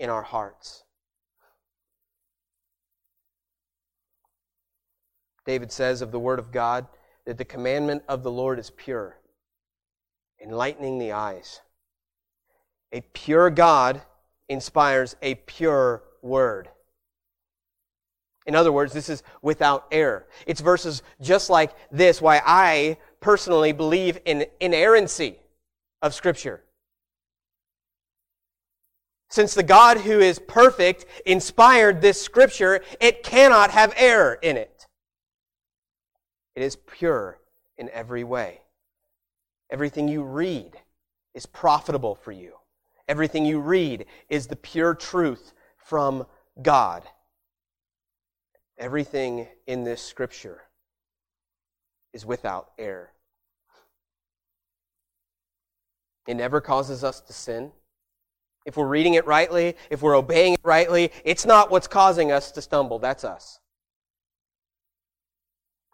[0.00, 0.82] in our hearts.
[5.44, 6.88] David says of the Word of God
[7.26, 9.18] that the commandment of the Lord is pure,
[10.42, 11.60] enlightening the eyes.
[12.90, 14.02] A pure God
[14.48, 16.68] inspires a pure word.
[18.46, 20.26] In other words, this is without error.
[20.46, 25.36] It's verses just like this why I personally believe in inerrancy
[26.00, 26.62] of Scripture.
[29.28, 34.86] Since the God who is perfect inspired this Scripture, it cannot have error in it.
[36.54, 37.38] It is pure
[37.76, 38.60] in every way.
[39.70, 40.72] Everything you read
[41.34, 42.54] is profitable for you.
[43.08, 46.26] Everything you read is the pure truth from
[46.60, 47.04] God.
[48.78, 50.62] Everything in this scripture
[52.12, 53.10] is without error.
[56.26, 57.70] It never causes us to sin.
[58.64, 62.50] If we're reading it rightly, if we're obeying it rightly, it's not what's causing us
[62.52, 62.98] to stumble.
[62.98, 63.60] That's us.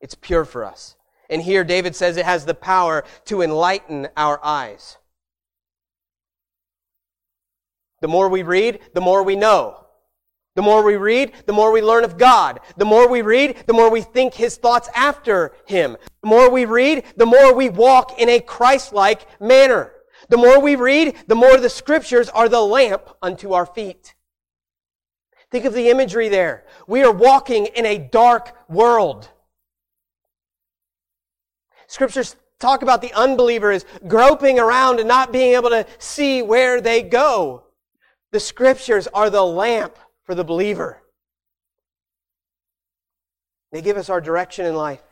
[0.01, 0.97] It's pure for us.
[1.29, 4.97] And here David says it has the power to enlighten our eyes.
[8.03, 9.87] The more we read, the more we know.
[10.57, 12.61] The more we read, the more we learn of God.
[12.77, 15.97] The more we read, the more we think His thoughts after Him.
[16.21, 19.93] The more we read, the more we walk in a Christ-like manner.
[20.29, 24.15] The more we read, the more the scriptures are the lamp unto our feet.
[25.51, 26.65] Think of the imagery there.
[26.89, 29.29] We are walking in a dark world.
[31.87, 36.81] Scriptures talk about the unbeliever as groping around and not being able to see where
[36.81, 37.62] they go.
[38.33, 41.03] The scriptures are the lamp for the believer.
[43.71, 45.03] They give us our direction in life.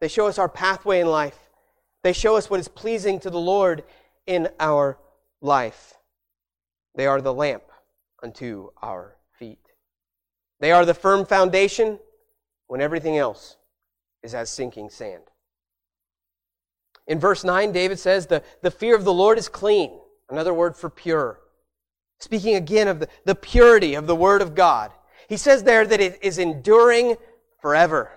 [0.00, 1.38] They show us our pathway in life.
[2.02, 3.84] They show us what is pleasing to the Lord
[4.26, 4.98] in our
[5.40, 5.94] life.
[6.94, 7.64] They are the lamp
[8.22, 9.60] unto our feet.
[10.60, 11.98] They are the firm foundation
[12.68, 13.56] when everything else
[14.22, 15.24] is as sinking sand.
[17.06, 19.98] In verse 9, David says, the, the fear of the Lord is clean.
[20.28, 21.40] Another word for pure.
[22.20, 24.90] Speaking again of the, the purity of the Word of God.
[25.28, 27.16] He says there that it is enduring
[27.60, 28.10] forever.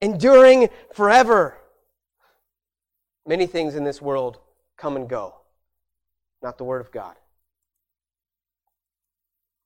[0.00, 1.56] Enduring forever.
[3.26, 4.38] Many things in this world
[4.76, 5.34] come and go,
[6.42, 7.16] not the Word of God.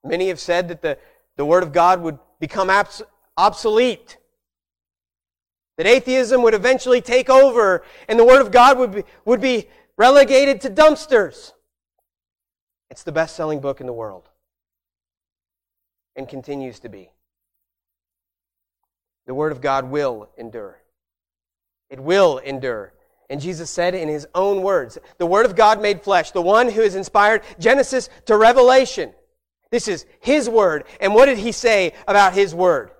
[0.02, 0.98] Many have said that the,
[1.36, 3.02] the Word of God would become abs-
[3.36, 4.18] obsolete,
[5.76, 9.68] that atheism would eventually take over, and the Word of God would be, would be
[9.96, 11.52] relegated to dumpsters.
[12.90, 14.28] It's the best selling book in the world
[16.16, 17.10] and continues to be.
[19.26, 20.78] The Word of God will endure.
[21.90, 22.92] It will endure.
[23.30, 26.68] And Jesus said in his own words, the Word of God made flesh, the one
[26.68, 29.12] who has inspired Genesis to Revelation,
[29.70, 30.84] This is His Word.
[31.00, 32.90] And what did He say about His Word?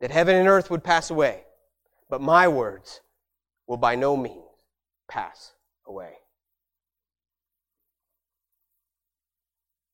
[0.00, 1.44] That heaven and earth would pass away,
[2.10, 3.00] but my words
[3.66, 4.42] will by no means
[5.08, 5.54] pass
[5.86, 6.14] away.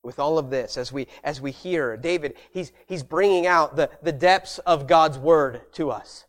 [0.03, 3.91] With all of this as we as we hear david he's he's bringing out the
[4.03, 6.25] the depths of god's word to us.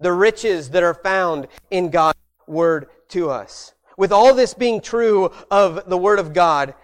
[0.00, 3.74] The riches that are found in god's word to us.
[3.98, 6.74] With all this being true of the word of god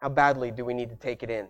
[0.00, 1.48] how badly do we need to take it in?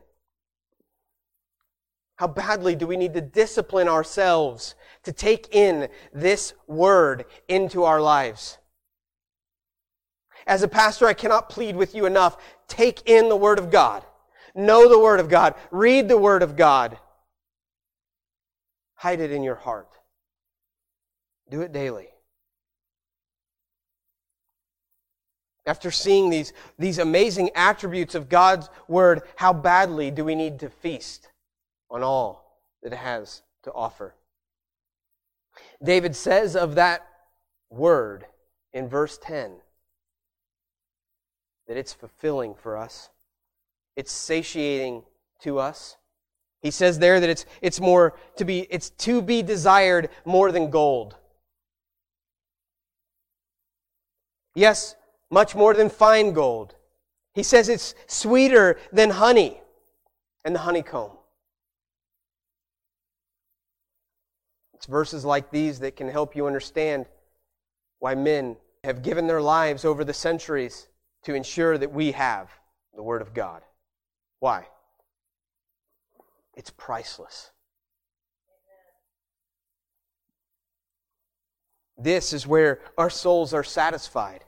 [2.16, 4.74] How badly do we need to discipline ourselves
[5.04, 8.58] to take in this word into our lives?
[10.46, 12.36] As a pastor, I cannot plead with you enough.
[12.70, 14.04] Take in the Word of God.
[14.54, 15.54] Know the Word of God.
[15.70, 16.96] Read the Word of God.
[18.94, 19.88] Hide it in your heart.
[21.50, 22.08] Do it daily.
[25.66, 30.70] After seeing these, these amazing attributes of God's Word, how badly do we need to
[30.70, 31.28] feast
[31.90, 34.14] on all that it has to offer?
[35.82, 37.06] David says of that
[37.68, 38.26] Word
[38.72, 39.56] in verse 10
[41.70, 43.10] that it's fulfilling for us.
[43.94, 45.04] It's satiating
[45.42, 45.96] to us.
[46.62, 50.70] He says there that it's, it's more to be, it's to be desired more than
[50.70, 51.14] gold.
[54.56, 54.96] Yes,
[55.30, 56.74] much more than fine gold.
[57.34, 59.60] He says it's sweeter than honey
[60.44, 61.12] and the honeycomb.
[64.74, 67.06] It's verses like these that can help you understand
[68.00, 70.88] why men have given their lives over the centuries
[71.24, 72.50] to ensure that we have
[72.94, 73.62] the Word of God.
[74.38, 74.66] Why?
[76.54, 77.50] It's priceless.
[81.98, 84.44] This is where our souls are satisfied.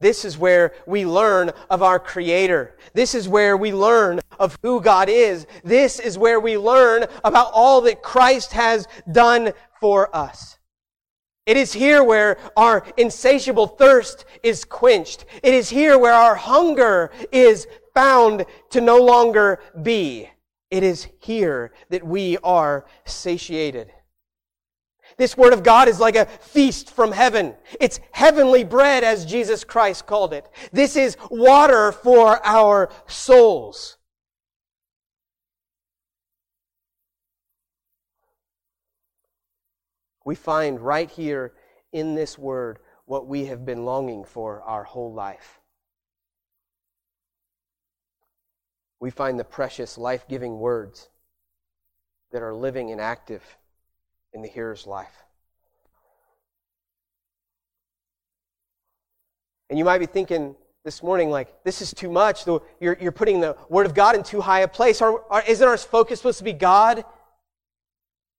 [0.00, 2.76] This is where we learn of our Creator.
[2.92, 5.46] This is where we learn of who God is.
[5.64, 10.57] This is where we learn about all that Christ has done for us.
[11.48, 15.24] It is here where our insatiable thirst is quenched.
[15.42, 20.28] It is here where our hunger is found to no longer be.
[20.70, 23.90] It is here that we are satiated.
[25.16, 27.54] This Word of God is like a feast from heaven.
[27.80, 30.50] It's heavenly bread, as Jesus Christ called it.
[30.70, 33.97] This is water for our souls.
[40.28, 41.54] We find right here
[41.90, 45.58] in this word what we have been longing for our whole life.
[49.00, 51.08] We find the precious, life giving words
[52.30, 53.42] that are living and active
[54.34, 55.24] in the hearer's life.
[59.70, 62.46] And you might be thinking this morning, like, this is too much.
[62.46, 65.00] You're, you're putting the Word of God in too high a place.
[65.46, 67.06] Isn't our focus supposed to be God?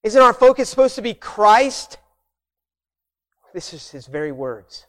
[0.04, 1.98] Isn't our focus supposed to be Christ?
[3.54, 4.86] This is his very words.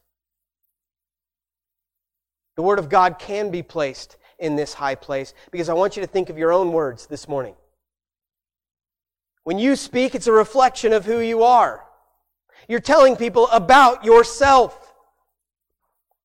[2.57, 6.03] The Word of God can be placed in this high place because I want you
[6.03, 7.55] to think of your own words this morning.
[9.45, 11.85] When you speak, it's a reflection of who you are.
[12.69, 14.95] You're telling people about yourself.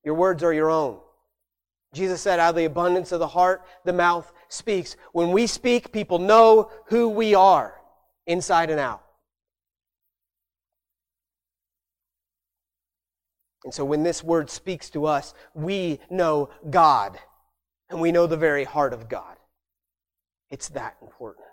[0.03, 0.99] Your words are your own.
[1.93, 4.97] Jesus said, out of the abundance of the heart, the mouth speaks.
[5.13, 7.74] When we speak, people know who we are
[8.27, 9.03] inside and out.
[13.63, 17.17] And so when this word speaks to us, we know God
[17.89, 19.37] and we know the very heart of God.
[20.51, 21.45] It's that important.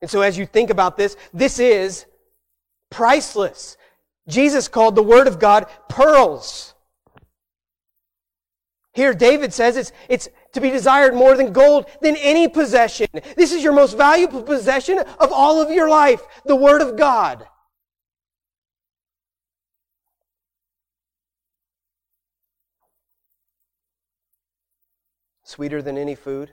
[0.00, 2.06] And so as you think about this, this is
[2.90, 3.76] priceless.
[4.28, 6.74] Jesus called the Word of God pearls.
[8.92, 10.28] Here, David says it's, it's
[10.58, 13.06] to be desired more than gold, than any possession.
[13.36, 17.46] This is your most valuable possession of all of your life, the Word of God.
[25.44, 26.52] Sweeter than any food,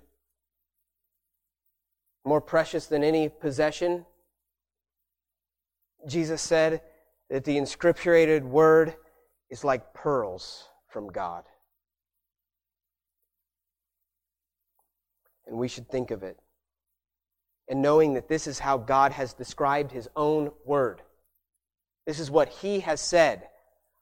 [2.24, 4.06] more precious than any possession.
[6.08, 6.82] Jesus said
[7.30, 8.96] that the inscripturated Word
[9.50, 11.44] is like pearls from God.
[15.48, 16.40] And we should think of it.
[17.68, 21.02] And knowing that this is how God has described His own word.
[22.06, 23.48] This is what He has said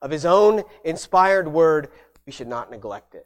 [0.02, 1.90] of His own inspired word.
[2.26, 3.26] We should not neglect it.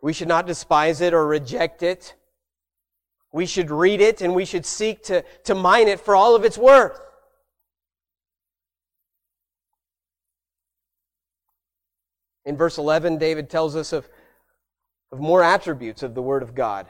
[0.00, 2.14] We should not despise it or reject it.
[3.32, 6.44] We should read it and we should seek to, to mine it for all of
[6.44, 7.00] its worth.
[12.44, 14.08] In verse 11, David tells us of,
[15.10, 16.86] of more attributes of the Word of God.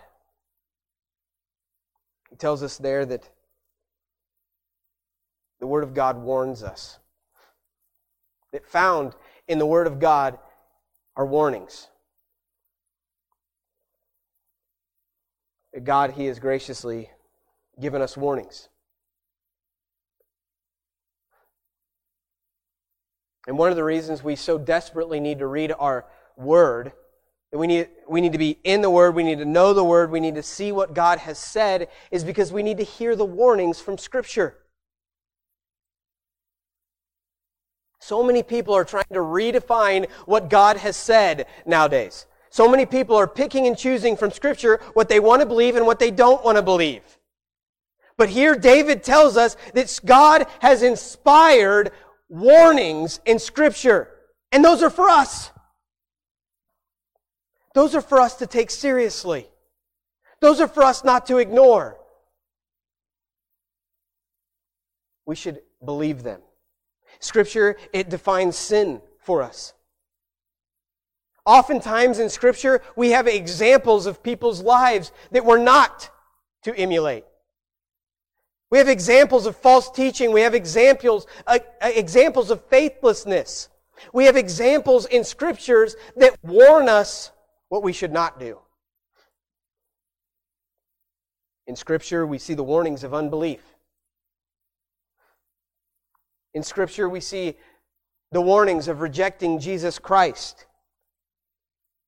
[2.30, 3.28] He tells us there that
[5.60, 6.98] the Word of God warns us.
[8.52, 9.14] That found
[9.46, 10.38] in the Word of God
[11.16, 11.88] are warnings.
[15.72, 17.10] That God, He has graciously
[17.80, 18.68] given us warnings.
[23.46, 26.04] And one of the reasons we so desperately need to read our
[26.36, 26.92] Word,
[27.53, 29.84] that we need, we need to be in the Word, we need to know the
[29.84, 33.16] Word, we need to see what God has said, is because we need to hear
[33.16, 34.59] the warnings from Scripture.
[38.01, 42.26] So many people are trying to redefine what God has said nowadays.
[42.51, 45.86] So many people are picking and choosing from Scripture what they want to believe and
[45.86, 47.03] what they don't want to believe.
[48.16, 51.92] But here David tells us that God has inspired
[52.28, 54.11] warnings in Scripture.
[54.53, 55.51] And those are for us.
[57.78, 59.46] Those are for us to take seriously.
[60.40, 61.96] Those are for us not to ignore.
[65.26, 66.40] We should believe them.
[67.20, 69.74] Scripture, it defines sin for us.
[71.46, 76.10] Oftentimes in Scripture, we have examples of people's lives that we're not
[76.64, 77.26] to emulate.
[78.70, 80.32] We have examples of false teaching.
[80.32, 83.68] We have examples, uh, uh, examples of faithlessness.
[84.12, 87.30] We have examples in scriptures that warn us
[87.68, 88.58] what we should not do.
[91.66, 93.62] In scripture, we see the warnings of unbelief.
[96.54, 97.56] In scripture, we see
[98.32, 100.66] the warnings of rejecting Jesus Christ.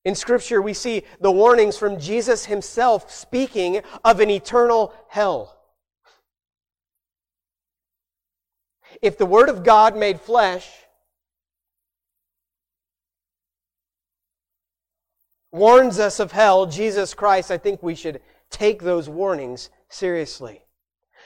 [0.04, 5.58] In scripture, we see the warnings from Jesus himself speaking of an eternal hell.
[9.02, 10.80] If the Word of God made flesh
[15.53, 18.20] warns us of hell, Jesus Christ, I think we should
[18.51, 20.62] take those warnings seriously.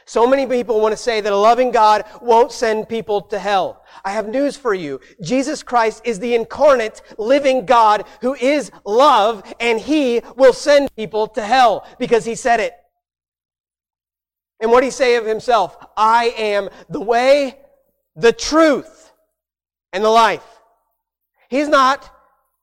[0.07, 3.85] So many people want to say that a loving God won't send people to hell.
[4.05, 5.01] I have news for you.
[5.23, 11.27] Jesus Christ is the incarnate living God who is love and he will send people
[11.29, 12.75] to hell because he said it.
[14.61, 15.77] And what did he say of himself?
[15.97, 17.59] I am the way,
[18.15, 19.13] the truth,
[19.93, 20.45] and the life.
[21.49, 22.11] He's not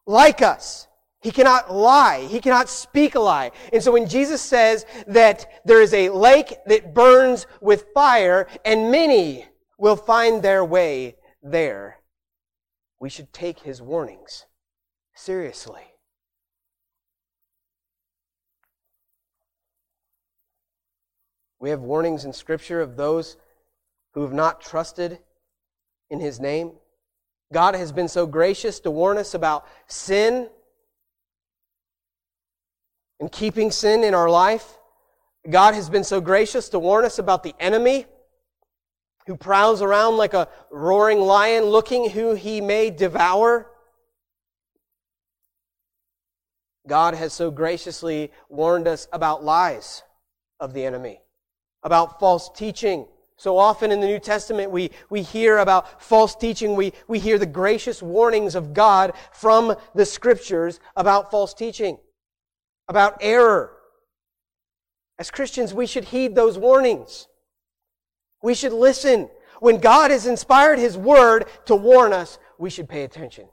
[0.05, 0.87] like us.
[1.21, 2.21] He cannot lie.
[2.21, 3.51] He cannot speak a lie.
[3.71, 8.91] And so when Jesus says that there is a lake that burns with fire and
[8.91, 9.45] many
[9.77, 11.99] will find their way there,
[12.99, 14.45] we should take his warnings
[15.13, 15.83] seriously.
[21.61, 23.37] We have warnings in Scripture of those
[24.13, 25.19] who have not trusted
[26.09, 26.71] in His name.
[27.53, 30.49] God has been so gracious to warn us about sin
[33.21, 34.77] and keeping sin in our life.
[35.49, 38.05] God has been so gracious to warn us about the enemy
[39.27, 43.67] who prowls around like a roaring lion looking who he may devour.
[46.87, 50.03] God has so graciously warned us about lies
[50.59, 51.21] of the enemy
[51.83, 53.07] about false teaching.
[53.37, 56.75] So often in the New Testament, we, we hear about false teaching.
[56.75, 61.97] We, we hear the gracious warnings of God from the scriptures about false teaching,
[62.91, 63.71] about error.
[65.17, 67.27] As Christians, we should heed those warnings.
[68.43, 69.29] We should listen.
[69.61, 73.47] When God has inspired His Word to warn us, we should pay attention.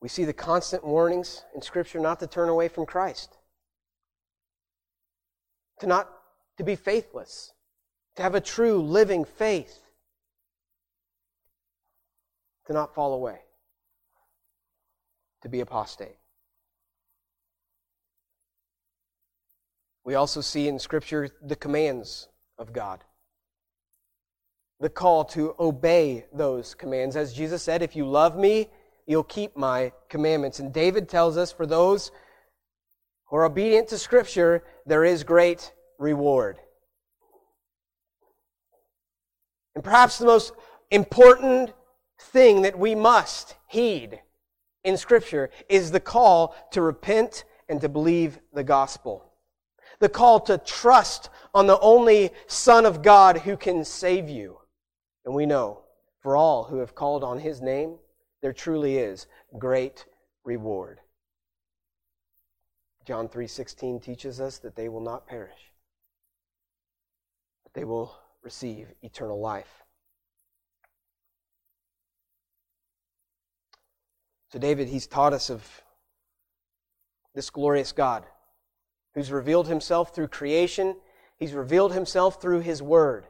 [0.00, 3.38] We see the constant warnings in Scripture not to turn away from Christ,
[5.80, 6.10] to not
[6.58, 7.53] to be faithless,
[8.16, 9.78] to have a true living faith,
[12.66, 13.40] to not fall away,
[15.42, 16.16] to be apostate.
[20.04, 23.02] We also see in Scripture the commands of God.
[24.80, 27.16] The call to obey those commands.
[27.16, 28.68] As Jesus said, if you love me,
[29.06, 30.58] you'll keep my commandments.
[30.58, 32.10] And David tells us for those
[33.26, 36.58] who are obedient to Scripture, there is great reward.
[39.74, 40.52] And perhaps the most
[40.90, 41.72] important
[42.18, 44.20] thing that we must heed
[44.84, 49.32] in Scripture is the call to repent and to believe the gospel.
[50.00, 54.58] The call to trust on the only Son of God who can save you.
[55.24, 55.80] And we know,
[56.20, 57.98] for all who have called on His name,
[58.42, 59.26] there truly is
[59.58, 60.04] great
[60.44, 61.00] reward.
[63.06, 65.72] John 3:16 teaches us that they will not perish
[67.74, 69.82] they will receive eternal life.
[74.52, 75.66] So, David, he's taught us of
[77.34, 78.24] this glorious God
[79.14, 80.94] who's revealed himself through creation,
[81.38, 83.26] he's revealed himself through his word.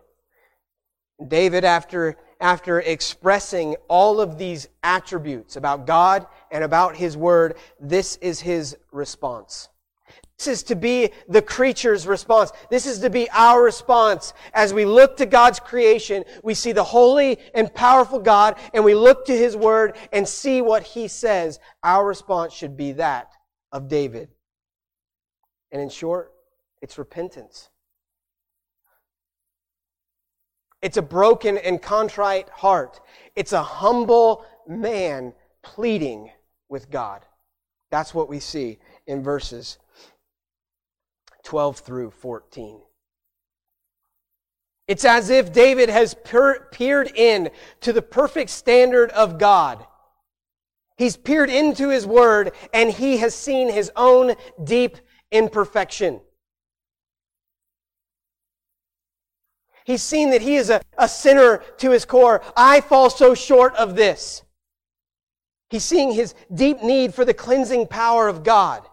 [1.28, 8.16] David, after, after expressing all of these attributes about God and about his word, this
[8.16, 9.68] is his response.
[10.38, 12.50] This is to be the creature's response.
[12.68, 14.34] This is to be our response.
[14.52, 18.94] As we look to God's creation, we see the holy and powerful God, and we
[18.94, 21.60] look to His Word and see what He says.
[21.82, 23.30] Our response should be that
[23.70, 24.28] of David.
[25.70, 26.32] And in short,
[26.82, 27.70] it's repentance.
[30.82, 33.00] It's a broken and contrite heart.
[33.36, 35.32] It's a humble man
[35.62, 36.30] pleading
[36.68, 37.24] with God.
[37.90, 39.78] That's what we see in verses
[41.44, 42.80] 12 through 14.
[44.86, 49.86] It's as if David has peered in to the perfect standard of God.
[50.96, 54.98] He's peered into his word and he has seen his own deep
[55.30, 56.20] imperfection.
[59.84, 62.42] He's seen that he is a, a sinner to his core.
[62.56, 64.42] I fall so short of this.
[65.68, 68.86] He's seeing his deep need for the cleansing power of God.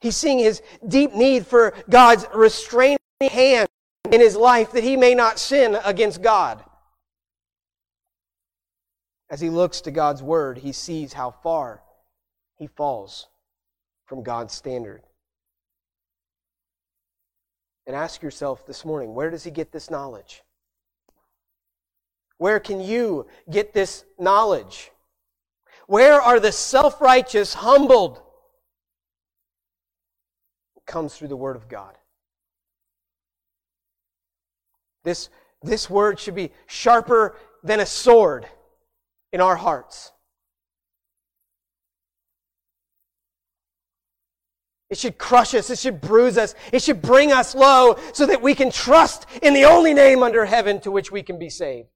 [0.00, 3.68] He's seeing his deep need for God's restraining hand
[4.10, 6.62] in his life that he may not sin against God.
[9.30, 11.82] As he looks to God's word, he sees how far
[12.56, 13.28] he falls
[14.06, 15.02] from God's standard.
[17.86, 20.42] And ask yourself this morning where does he get this knowledge?
[22.38, 24.92] Where can you get this knowledge?
[25.86, 28.22] Where are the self righteous humbled?
[30.88, 31.96] Comes through the Word of God.
[35.04, 35.30] This,
[35.62, 38.46] this word should be sharper than a sword
[39.32, 40.12] in our hearts.
[44.90, 45.70] It should crush us.
[45.70, 46.54] It should bruise us.
[46.72, 50.46] It should bring us low so that we can trust in the only name under
[50.46, 51.88] heaven to which we can be saved.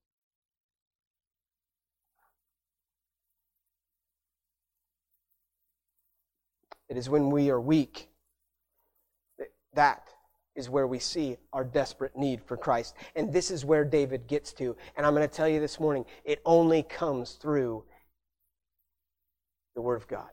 [6.87, 8.12] It is when we are weak
[9.75, 10.07] that
[10.55, 12.95] is where we see our desperate need for Christ.
[13.15, 14.75] And this is where David gets to.
[14.95, 17.83] And I'm going to tell you this morning, it only comes through
[19.75, 20.29] the Word of God.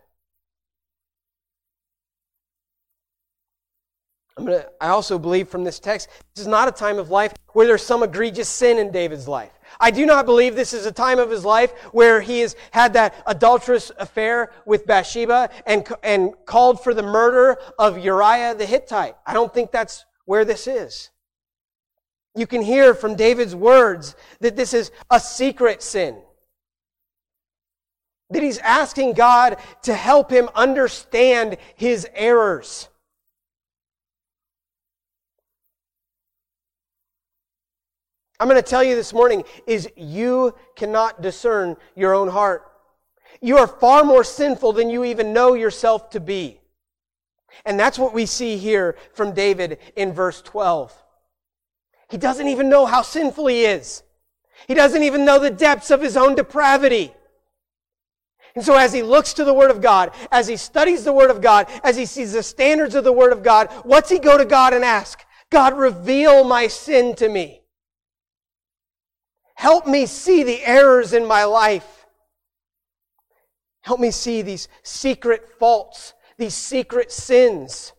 [4.45, 7.67] Gonna, I also believe from this text, this is not a time of life where
[7.67, 9.53] there's some egregious sin in David's life.
[9.79, 12.93] I do not believe this is a time of his life where he has had
[12.95, 19.15] that adulterous affair with Bathsheba and, and called for the murder of Uriah the Hittite.
[19.27, 21.11] I don't think that's where this is.
[22.37, 26.17] You can hear from David's words that this is a secret sin.
[28.31, 32.90] That he's asking God to help him understand his errors.
[38.41, 42.67] I'm going to tell you this morning is you cannot discern your own heart.
[43.43, 46.59] You are far more sinful than you even know yourself to be.
[47.67, 50.91] And that's what we see here from David in verse 12.
[52.09, 54.03] He doesn't even know how sinful he is.
[54.67, 57.13] He doesn't even know the depths of his own depravity.
[58.55, 61.31] And so as he looks to the Word of God, as he studies the Word
[61.31, 64.39] of God, as he sees the standards of the Word of God, what's he go
[64.39, 65.25] to God and ask?
[65.51, 67.60] God, reveal my sin to me.
[69.61, 72.07] Help me see the errors in my life.
[73.83, 77.93] Help me see these secret faults, these secret sins.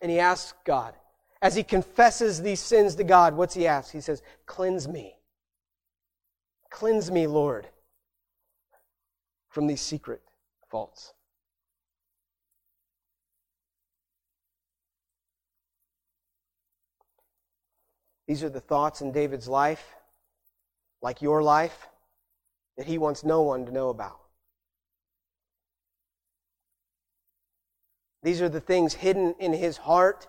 [0.00, 0.94] And he asks God,
[1.42, 3.90] as he confesses these sins to God, what's he ask?
[3.90, 5.16] He says, Cleanse me.
[6.70, 7.66] Cleanse me, Lord,
[9.48, 10.22] from these secret
[10.68, 11.12] faults.
[18.30, 19.84] These are the thoughts in David's life,
[21.02, 21.88] like your life,
[22.76, 24.20] that he wants no one to know about.
[28.22, 30.28] These are the things hidden in his heart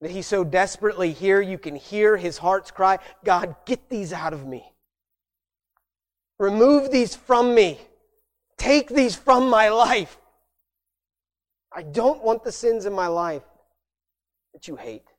[0.00, 4.32] that he so desperately hear you can hear his heart's cry god get these out
[4.32, 4.72] of me.
[6.38, 7.80] Remove these from me.
[8.58, 10.18] Take these from my life.
[11.72, 13.42] I don't want the sins in my life
[14.52, 15.11] that you hate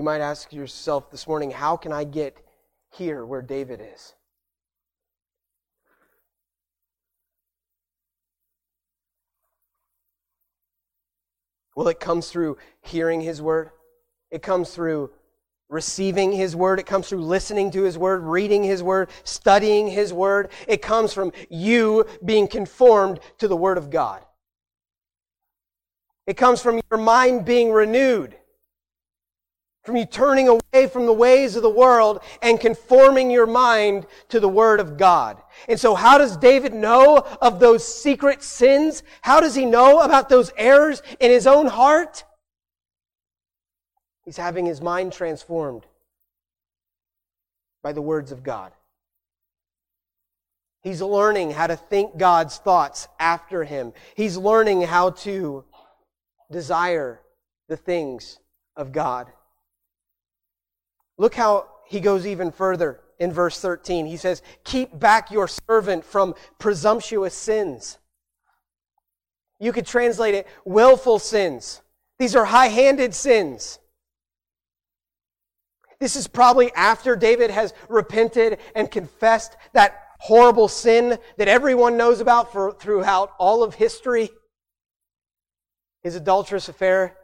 [0.00, 2.34] You might ask yourself this morning, how can I get
[2.88, 4.14] here where David is?
[11.76, 13.72] Well, it comes through hearing his word.
[14.30, 15.10] It comes through
[15.68, 16.80] receiving his word.
[16.80, 20.50] It comes through listening to his word, reading his word, studying his word.
[20.66, 24.24] It comes from you being conformed to the word of God.
[26.26, 28.39] It comes from your mind being renewed.
[29.82, 34.38] From you turning away from the ways of the world and conforming your mind to
[34.38, 35.40] the Word of God.
[35.68, 39.02] And so how does David know of those secret sins?
[39.22, 42.24] How does he know about those errors in his own heart?
[44.24, 45.86] He's having his mind transformed
[47.82, 48.72] by the words of God.
[50.82, 53.92] He's learning how to think God's thoughts after him.
[54.14, 55.64] He's learning how to
[56.50, 57.20] desire
[57.68, 58.38] the things
[58.76, 59.26] of God.
[61.20, 64.06] Look how he goes even further in verse 13.
[64.06, 67.98] He says, Keep back your servant from presumptuous sins.
[69.58, 71.82] You could translate it willful sins.
[72.18, 73.78] These are high handed sins.
[75.98, 82.20] This is probably after David has repented and confessed that horrible sin that everyone knows
[82.20, 84.30] about for, throughout all of history
[86.02, 87.14] his adulterous affair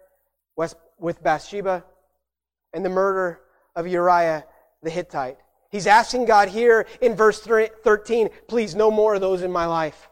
[0.55, 1.83] with Bathsheba,
[2.75, 3.41] and the murder
[3.77, 4.45] of Uriah
[4.83, 5.39] the Hittite.
[5.71, 10.09] He's asking God here in verse 13, please, no more of those in my life.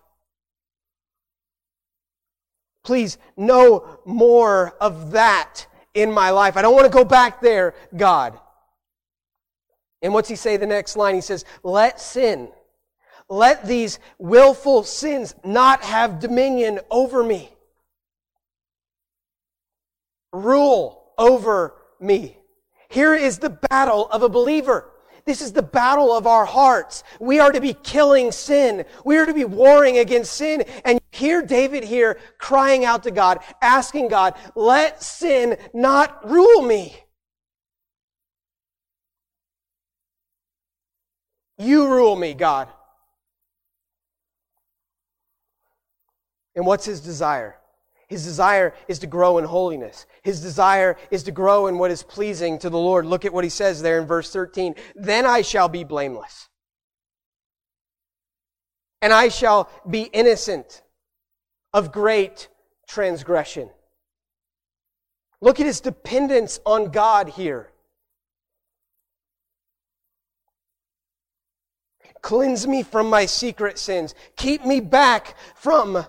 [2.84, 6.56] Please, no more of that in my life.
[6.56, 8.38] I don't want to go back there, God.
[10.02, 11.14] And what's he say the next line?
[11.14, 12.50] He says, let sin,
[13.28, 17.54] let these willful sins not have dominion over me
[20.34, 22.36] rule over me.
[22.94, 24.88] Here is the battle of a believer.
[25.24, 27.02] This is the battle of our hearts.
[27.18, 28.84] We are to be killing sin.
[29.04, 30.62] We are to be warring against sin.
[30.84, 36.96] And hear David here crying out to God, asking God, let sin not rule me.
[41.58, 42.68] You rule me, God.
[46.54, 47.56] And what's his desire?
[48.14, 50.06] His desire is to grow in holiness.
[50.22, 53.06] His desire is to grow in what is pleasing to the Lord.
[53.06, 54.76] Look at what he says there in verse 13.
[54.94, 56.48] Then I shall be blameless.
[59.02, 60.84] And I shall be innocent
[61.72, 62.46] of great
[62.86, 63.68] transgression.
[65.40, 67.72] Look at his dependence on God here.
[72.22, 74.14] Cleanse me from my secret sins.
[74.36, 76.06] Keep me back from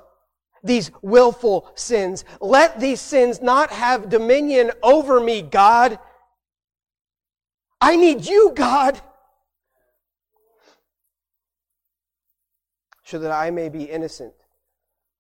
[0.66, 2.26] these willful sins.
[2.42, 6.00] Let these sins not have dominion over me, God.
[7.80, 9.00] I need you, God.
[13.04, 14.34] So that I may be innocent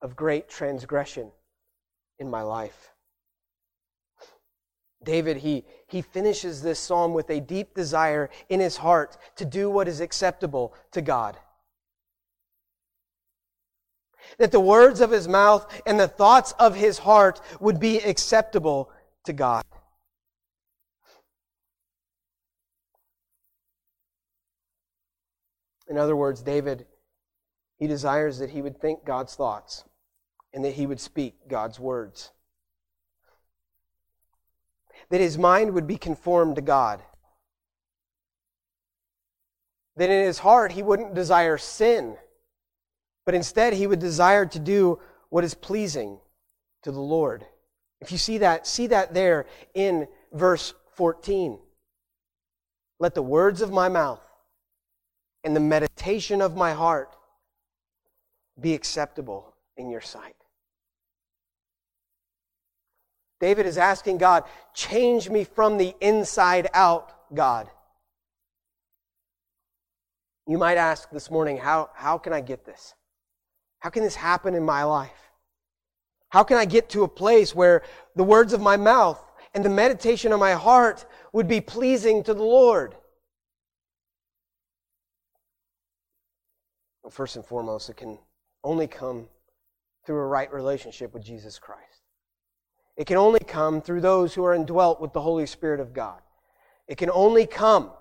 [0.02, 1.32] of great transgression
[2.18, 2.91] in my life.
[5.04, 9.70] David, he, he finishes this psalm with a deep desire in his heart to do
[9.70, 11.38] what is acceptable to God
[14.38, 18.91] that the words of his mouth and the thoughts of his heart would be acceptable
[19.26, 19.63] to God.
[25.88, 26.86] In other words, David,
[27.78, 29.84] he desires that he would think God's thoughts
[30.53, 32.32] and that he would speak God's words.
[35.09, 37.03] That his mind would be conformed to God.
[39.97, 42.17] That in his heart he wouldn't desire sin
[43.26, 44.99] but instead he would desire to do
[45.30, 46.19] what is pleasing
[46.84, 47.45] to the Lord.
[47.99, 51.59] If you see that, see that there in verse 14.
[52.99, 54.21] Let the words of my mouth
[55.43, 57.15] and the meditation of my heart
[58.59, 60.36] be acceptable in your sight.
[63.39, 67.69] David is asking God, change me from the inside out, God.
[70.47, 72.93] You might ask this morning, how, how can I get this?
[73.80, 75.11] How can this happen in my life?
[76.30, 77.84] How can I get to a place where
[78.15, 79.23] the words of my mouth
[79.53, 82.95] and the meditation of my heart would be pleasing to the Lord?
[87.03, 88.17] Well, first and foremost, it can
[88.63, 89.28] only come
[90.05, 92.01] through a right relationship with Jesus Christ.
[92.97, 96.19] It can only come through those who are indwelt with the Holy Spirit of God.
[96.88, 97.91] It can only come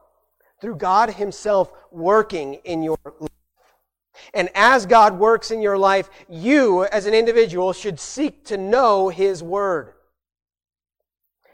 [0.60, 3.30] through God Himself working in your life.
[4.32, 9.08] And as God works in your life, you as an individual should seek to know
[9.08, 9.92] His Word.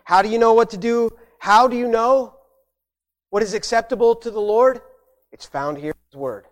[0.05, 1.11] How do you know what to do?
[1.39, 2.35] How do you know
[3.31, 4.81] what is acceptable to the Lord?
[5.33, 6.47] It's found here in His Word.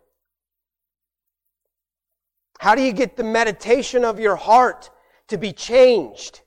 [2.59, 4.91] How do you get the meditation of your heart
[5.29, 6.41] to be changed?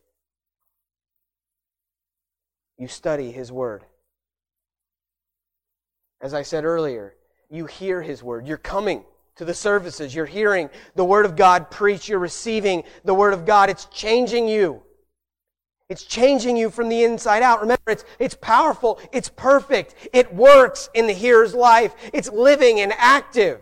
[2.81, 3.85] you study His Word.
[6.19, 7.13] As I said earlier,
[7.47, 8.47] you hear His Word.
[8.47, 9.03] You're coming
[9.41, 10.13] to the services.
[10.13, 12.07] You're hearing the Word of God preach.
[12.07, 13.71] You're receiving the Word of God.
[13.71, 14.83] It's changing you.
[15.89, 17.59] It's changing you from the inside out.
[17.59, 18.99] Remember, it's, it's powerful.
[19.11, 19.95] It's perfect.
[20.13, 21.95] It works in the hearer's life.
[22.13, 23.61] It's living and active.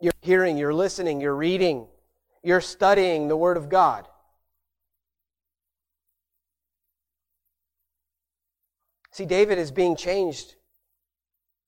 [0.00, 1.86] You're hearing, you're listening, you're reading,
[2.42, 4.08] you're studying the Word of God.
[9.12, 10.56] See, David is being changed.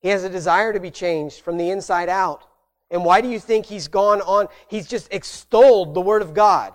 [0.05, 2.43] He has a desire to be changed from the inside out.
[2.91, 4.49] And why do you think he's gone on?
[4.69, 6.75] He's just extolled the Word of God.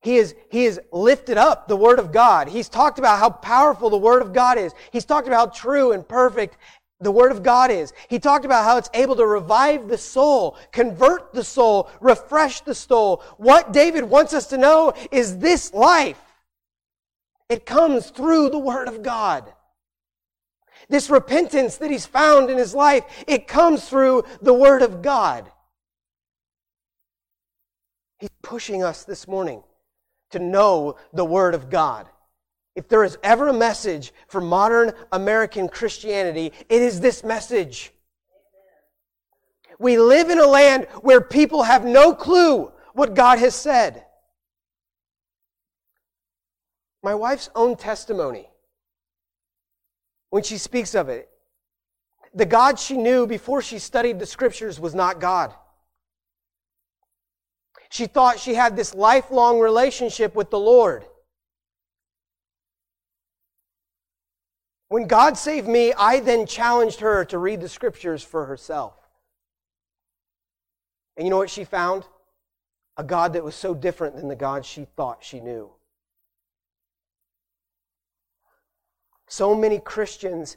[0.00, 2.48] He is, he is lifted up the Word of God.
[2.48, 4.72] He's talked about how powerful the Word of God is.
[4.90, 6.56] He's talked about how true and perfect
[6.98, 7.92] the Word of God is.
[8.08, 12.74] He talked about how it's able to revive the soul, convert the soul, refresh the
[12.74, 13.22] soul.
[13.36, 16.22] What David wants us to know is this life.
[17.50, 19.52] It comes through the Word of God.
[20.88, 25.50] This repentance that he's found in his life, it comes through the Word of God.
[28.18, 29.62] He's pushing us this morning
[30.30, 32.08] to know the Word of God.
[32.74, 37.92] If there is ever a message for modern American Christianity, it is this message.
[39.78, 44.04] We live in a land where people have no clue what God has said.
[47.02, 48.48] My wife's own testimony
[50.30, 51.28] when she speaks of it.
[52.34, 55.54] The God she knew before she studied the scriptures was not God.
[57.88, 61.04] She thought she had this lifelong relationship with the Lord.
[64.88, 68.94] When God saved me, I then challenged her to read the scriptures for herself.
[71.16, 72.04] And you know what she found?
[72.96, 75.70] A God that was so different than the God she thought she knew.
[79.28, 80.56] So many Christians,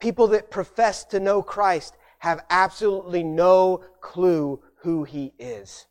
[0.00, 5.86] people that profess to know Christ, have absolutely no clue who He is.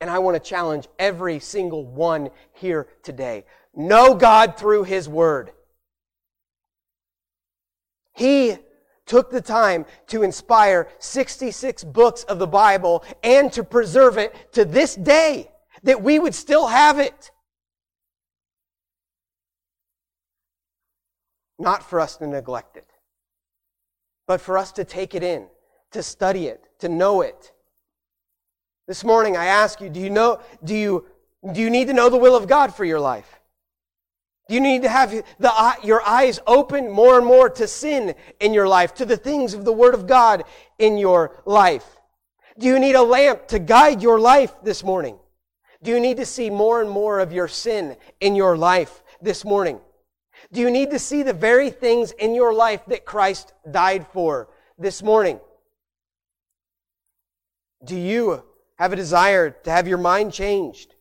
[0.00, 3.44] And I want to challenge every single one here today.
[3.74, 5.52] Know God through His Word.
[8.14, 8.56] He
[9.06, 14.64] took the time to inspire 66 books of the Bible and to preserve it to
[14.64, 15.50] this day,
[15.82, 17.30] that we would still have it.
[21.60, 22.88] Not for us to neglect it,
[24.26, 25.46] but for us to take it in,
[25.90, 27.52] to study it, to know it.
[28.88, 31.04] This morning I ask you, do you know, do you,
[31.52, 33.40] do you need to know the will of God for your life?
[34.48, 38.54] Do you need to have the, your eyes open more and more to sin in
[38.54, 40.44] your life, to the things of the Word of God
[40.78, 41.84] in your life?
[42.58, 45.18] Do you need a lamp to guide your life this morning?
[45.82, 49.44] Do you need to see more and more of your sin in your life this
[49.44, 49.78] morning?
[50.52, 54.48] Do you need to see the very things in your life that Christ died for
[54.78, 55.38] this morning?
[57.84, 58.42] Do you
[58.76, 60.94] have a desire to have your mind changed?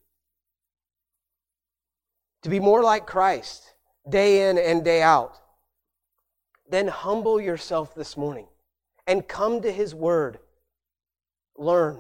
[2.43, 3.74] To be more like Christ
[4.08, 5.38] day in and day out?
[6.70, 8.47] Then humble yourself this morning
[9.08, 10.38] and come to His Word.
[11.58, 12.00] Learn.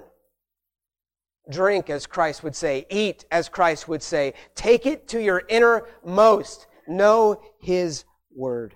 [1.49, 2.85] Drink, as Christ would say.
[2.91, 4.35] Eat, as Christ would say.
[4.53, 8.03] Take it to your innermost know His
[8.35, 8.75] Word.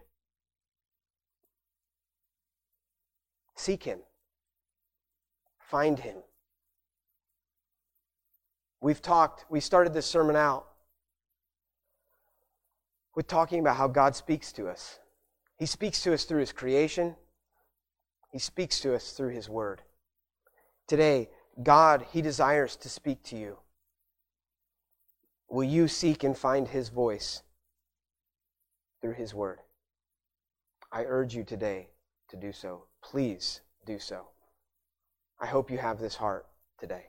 [3.56, 4.00] Seek Him.
[5.60, 6.18] Find Him.
[8.82, 10.68] We've talked, we started this sermon out
[13.16, 15.00] with talking about how God speaks to us.
[15.58, 17.16] He speaks to us through His creation,
[18.32, 19.82] He speaks to us through His Word.
[20.88, 21.30] Today,
[21.62, 23.58] God, He desires to speak to you.
[25.50, 27.44] Will you seek and find His voice?
[29.04, 29.60] Through His Word.
[30.90, 31.90] I urge you today
[32.30, 32.86] to do so.
[33.04, 34.30] Please do so.
[35.42, 36.48] I hope you have this heart
[36.80, 37.08] today.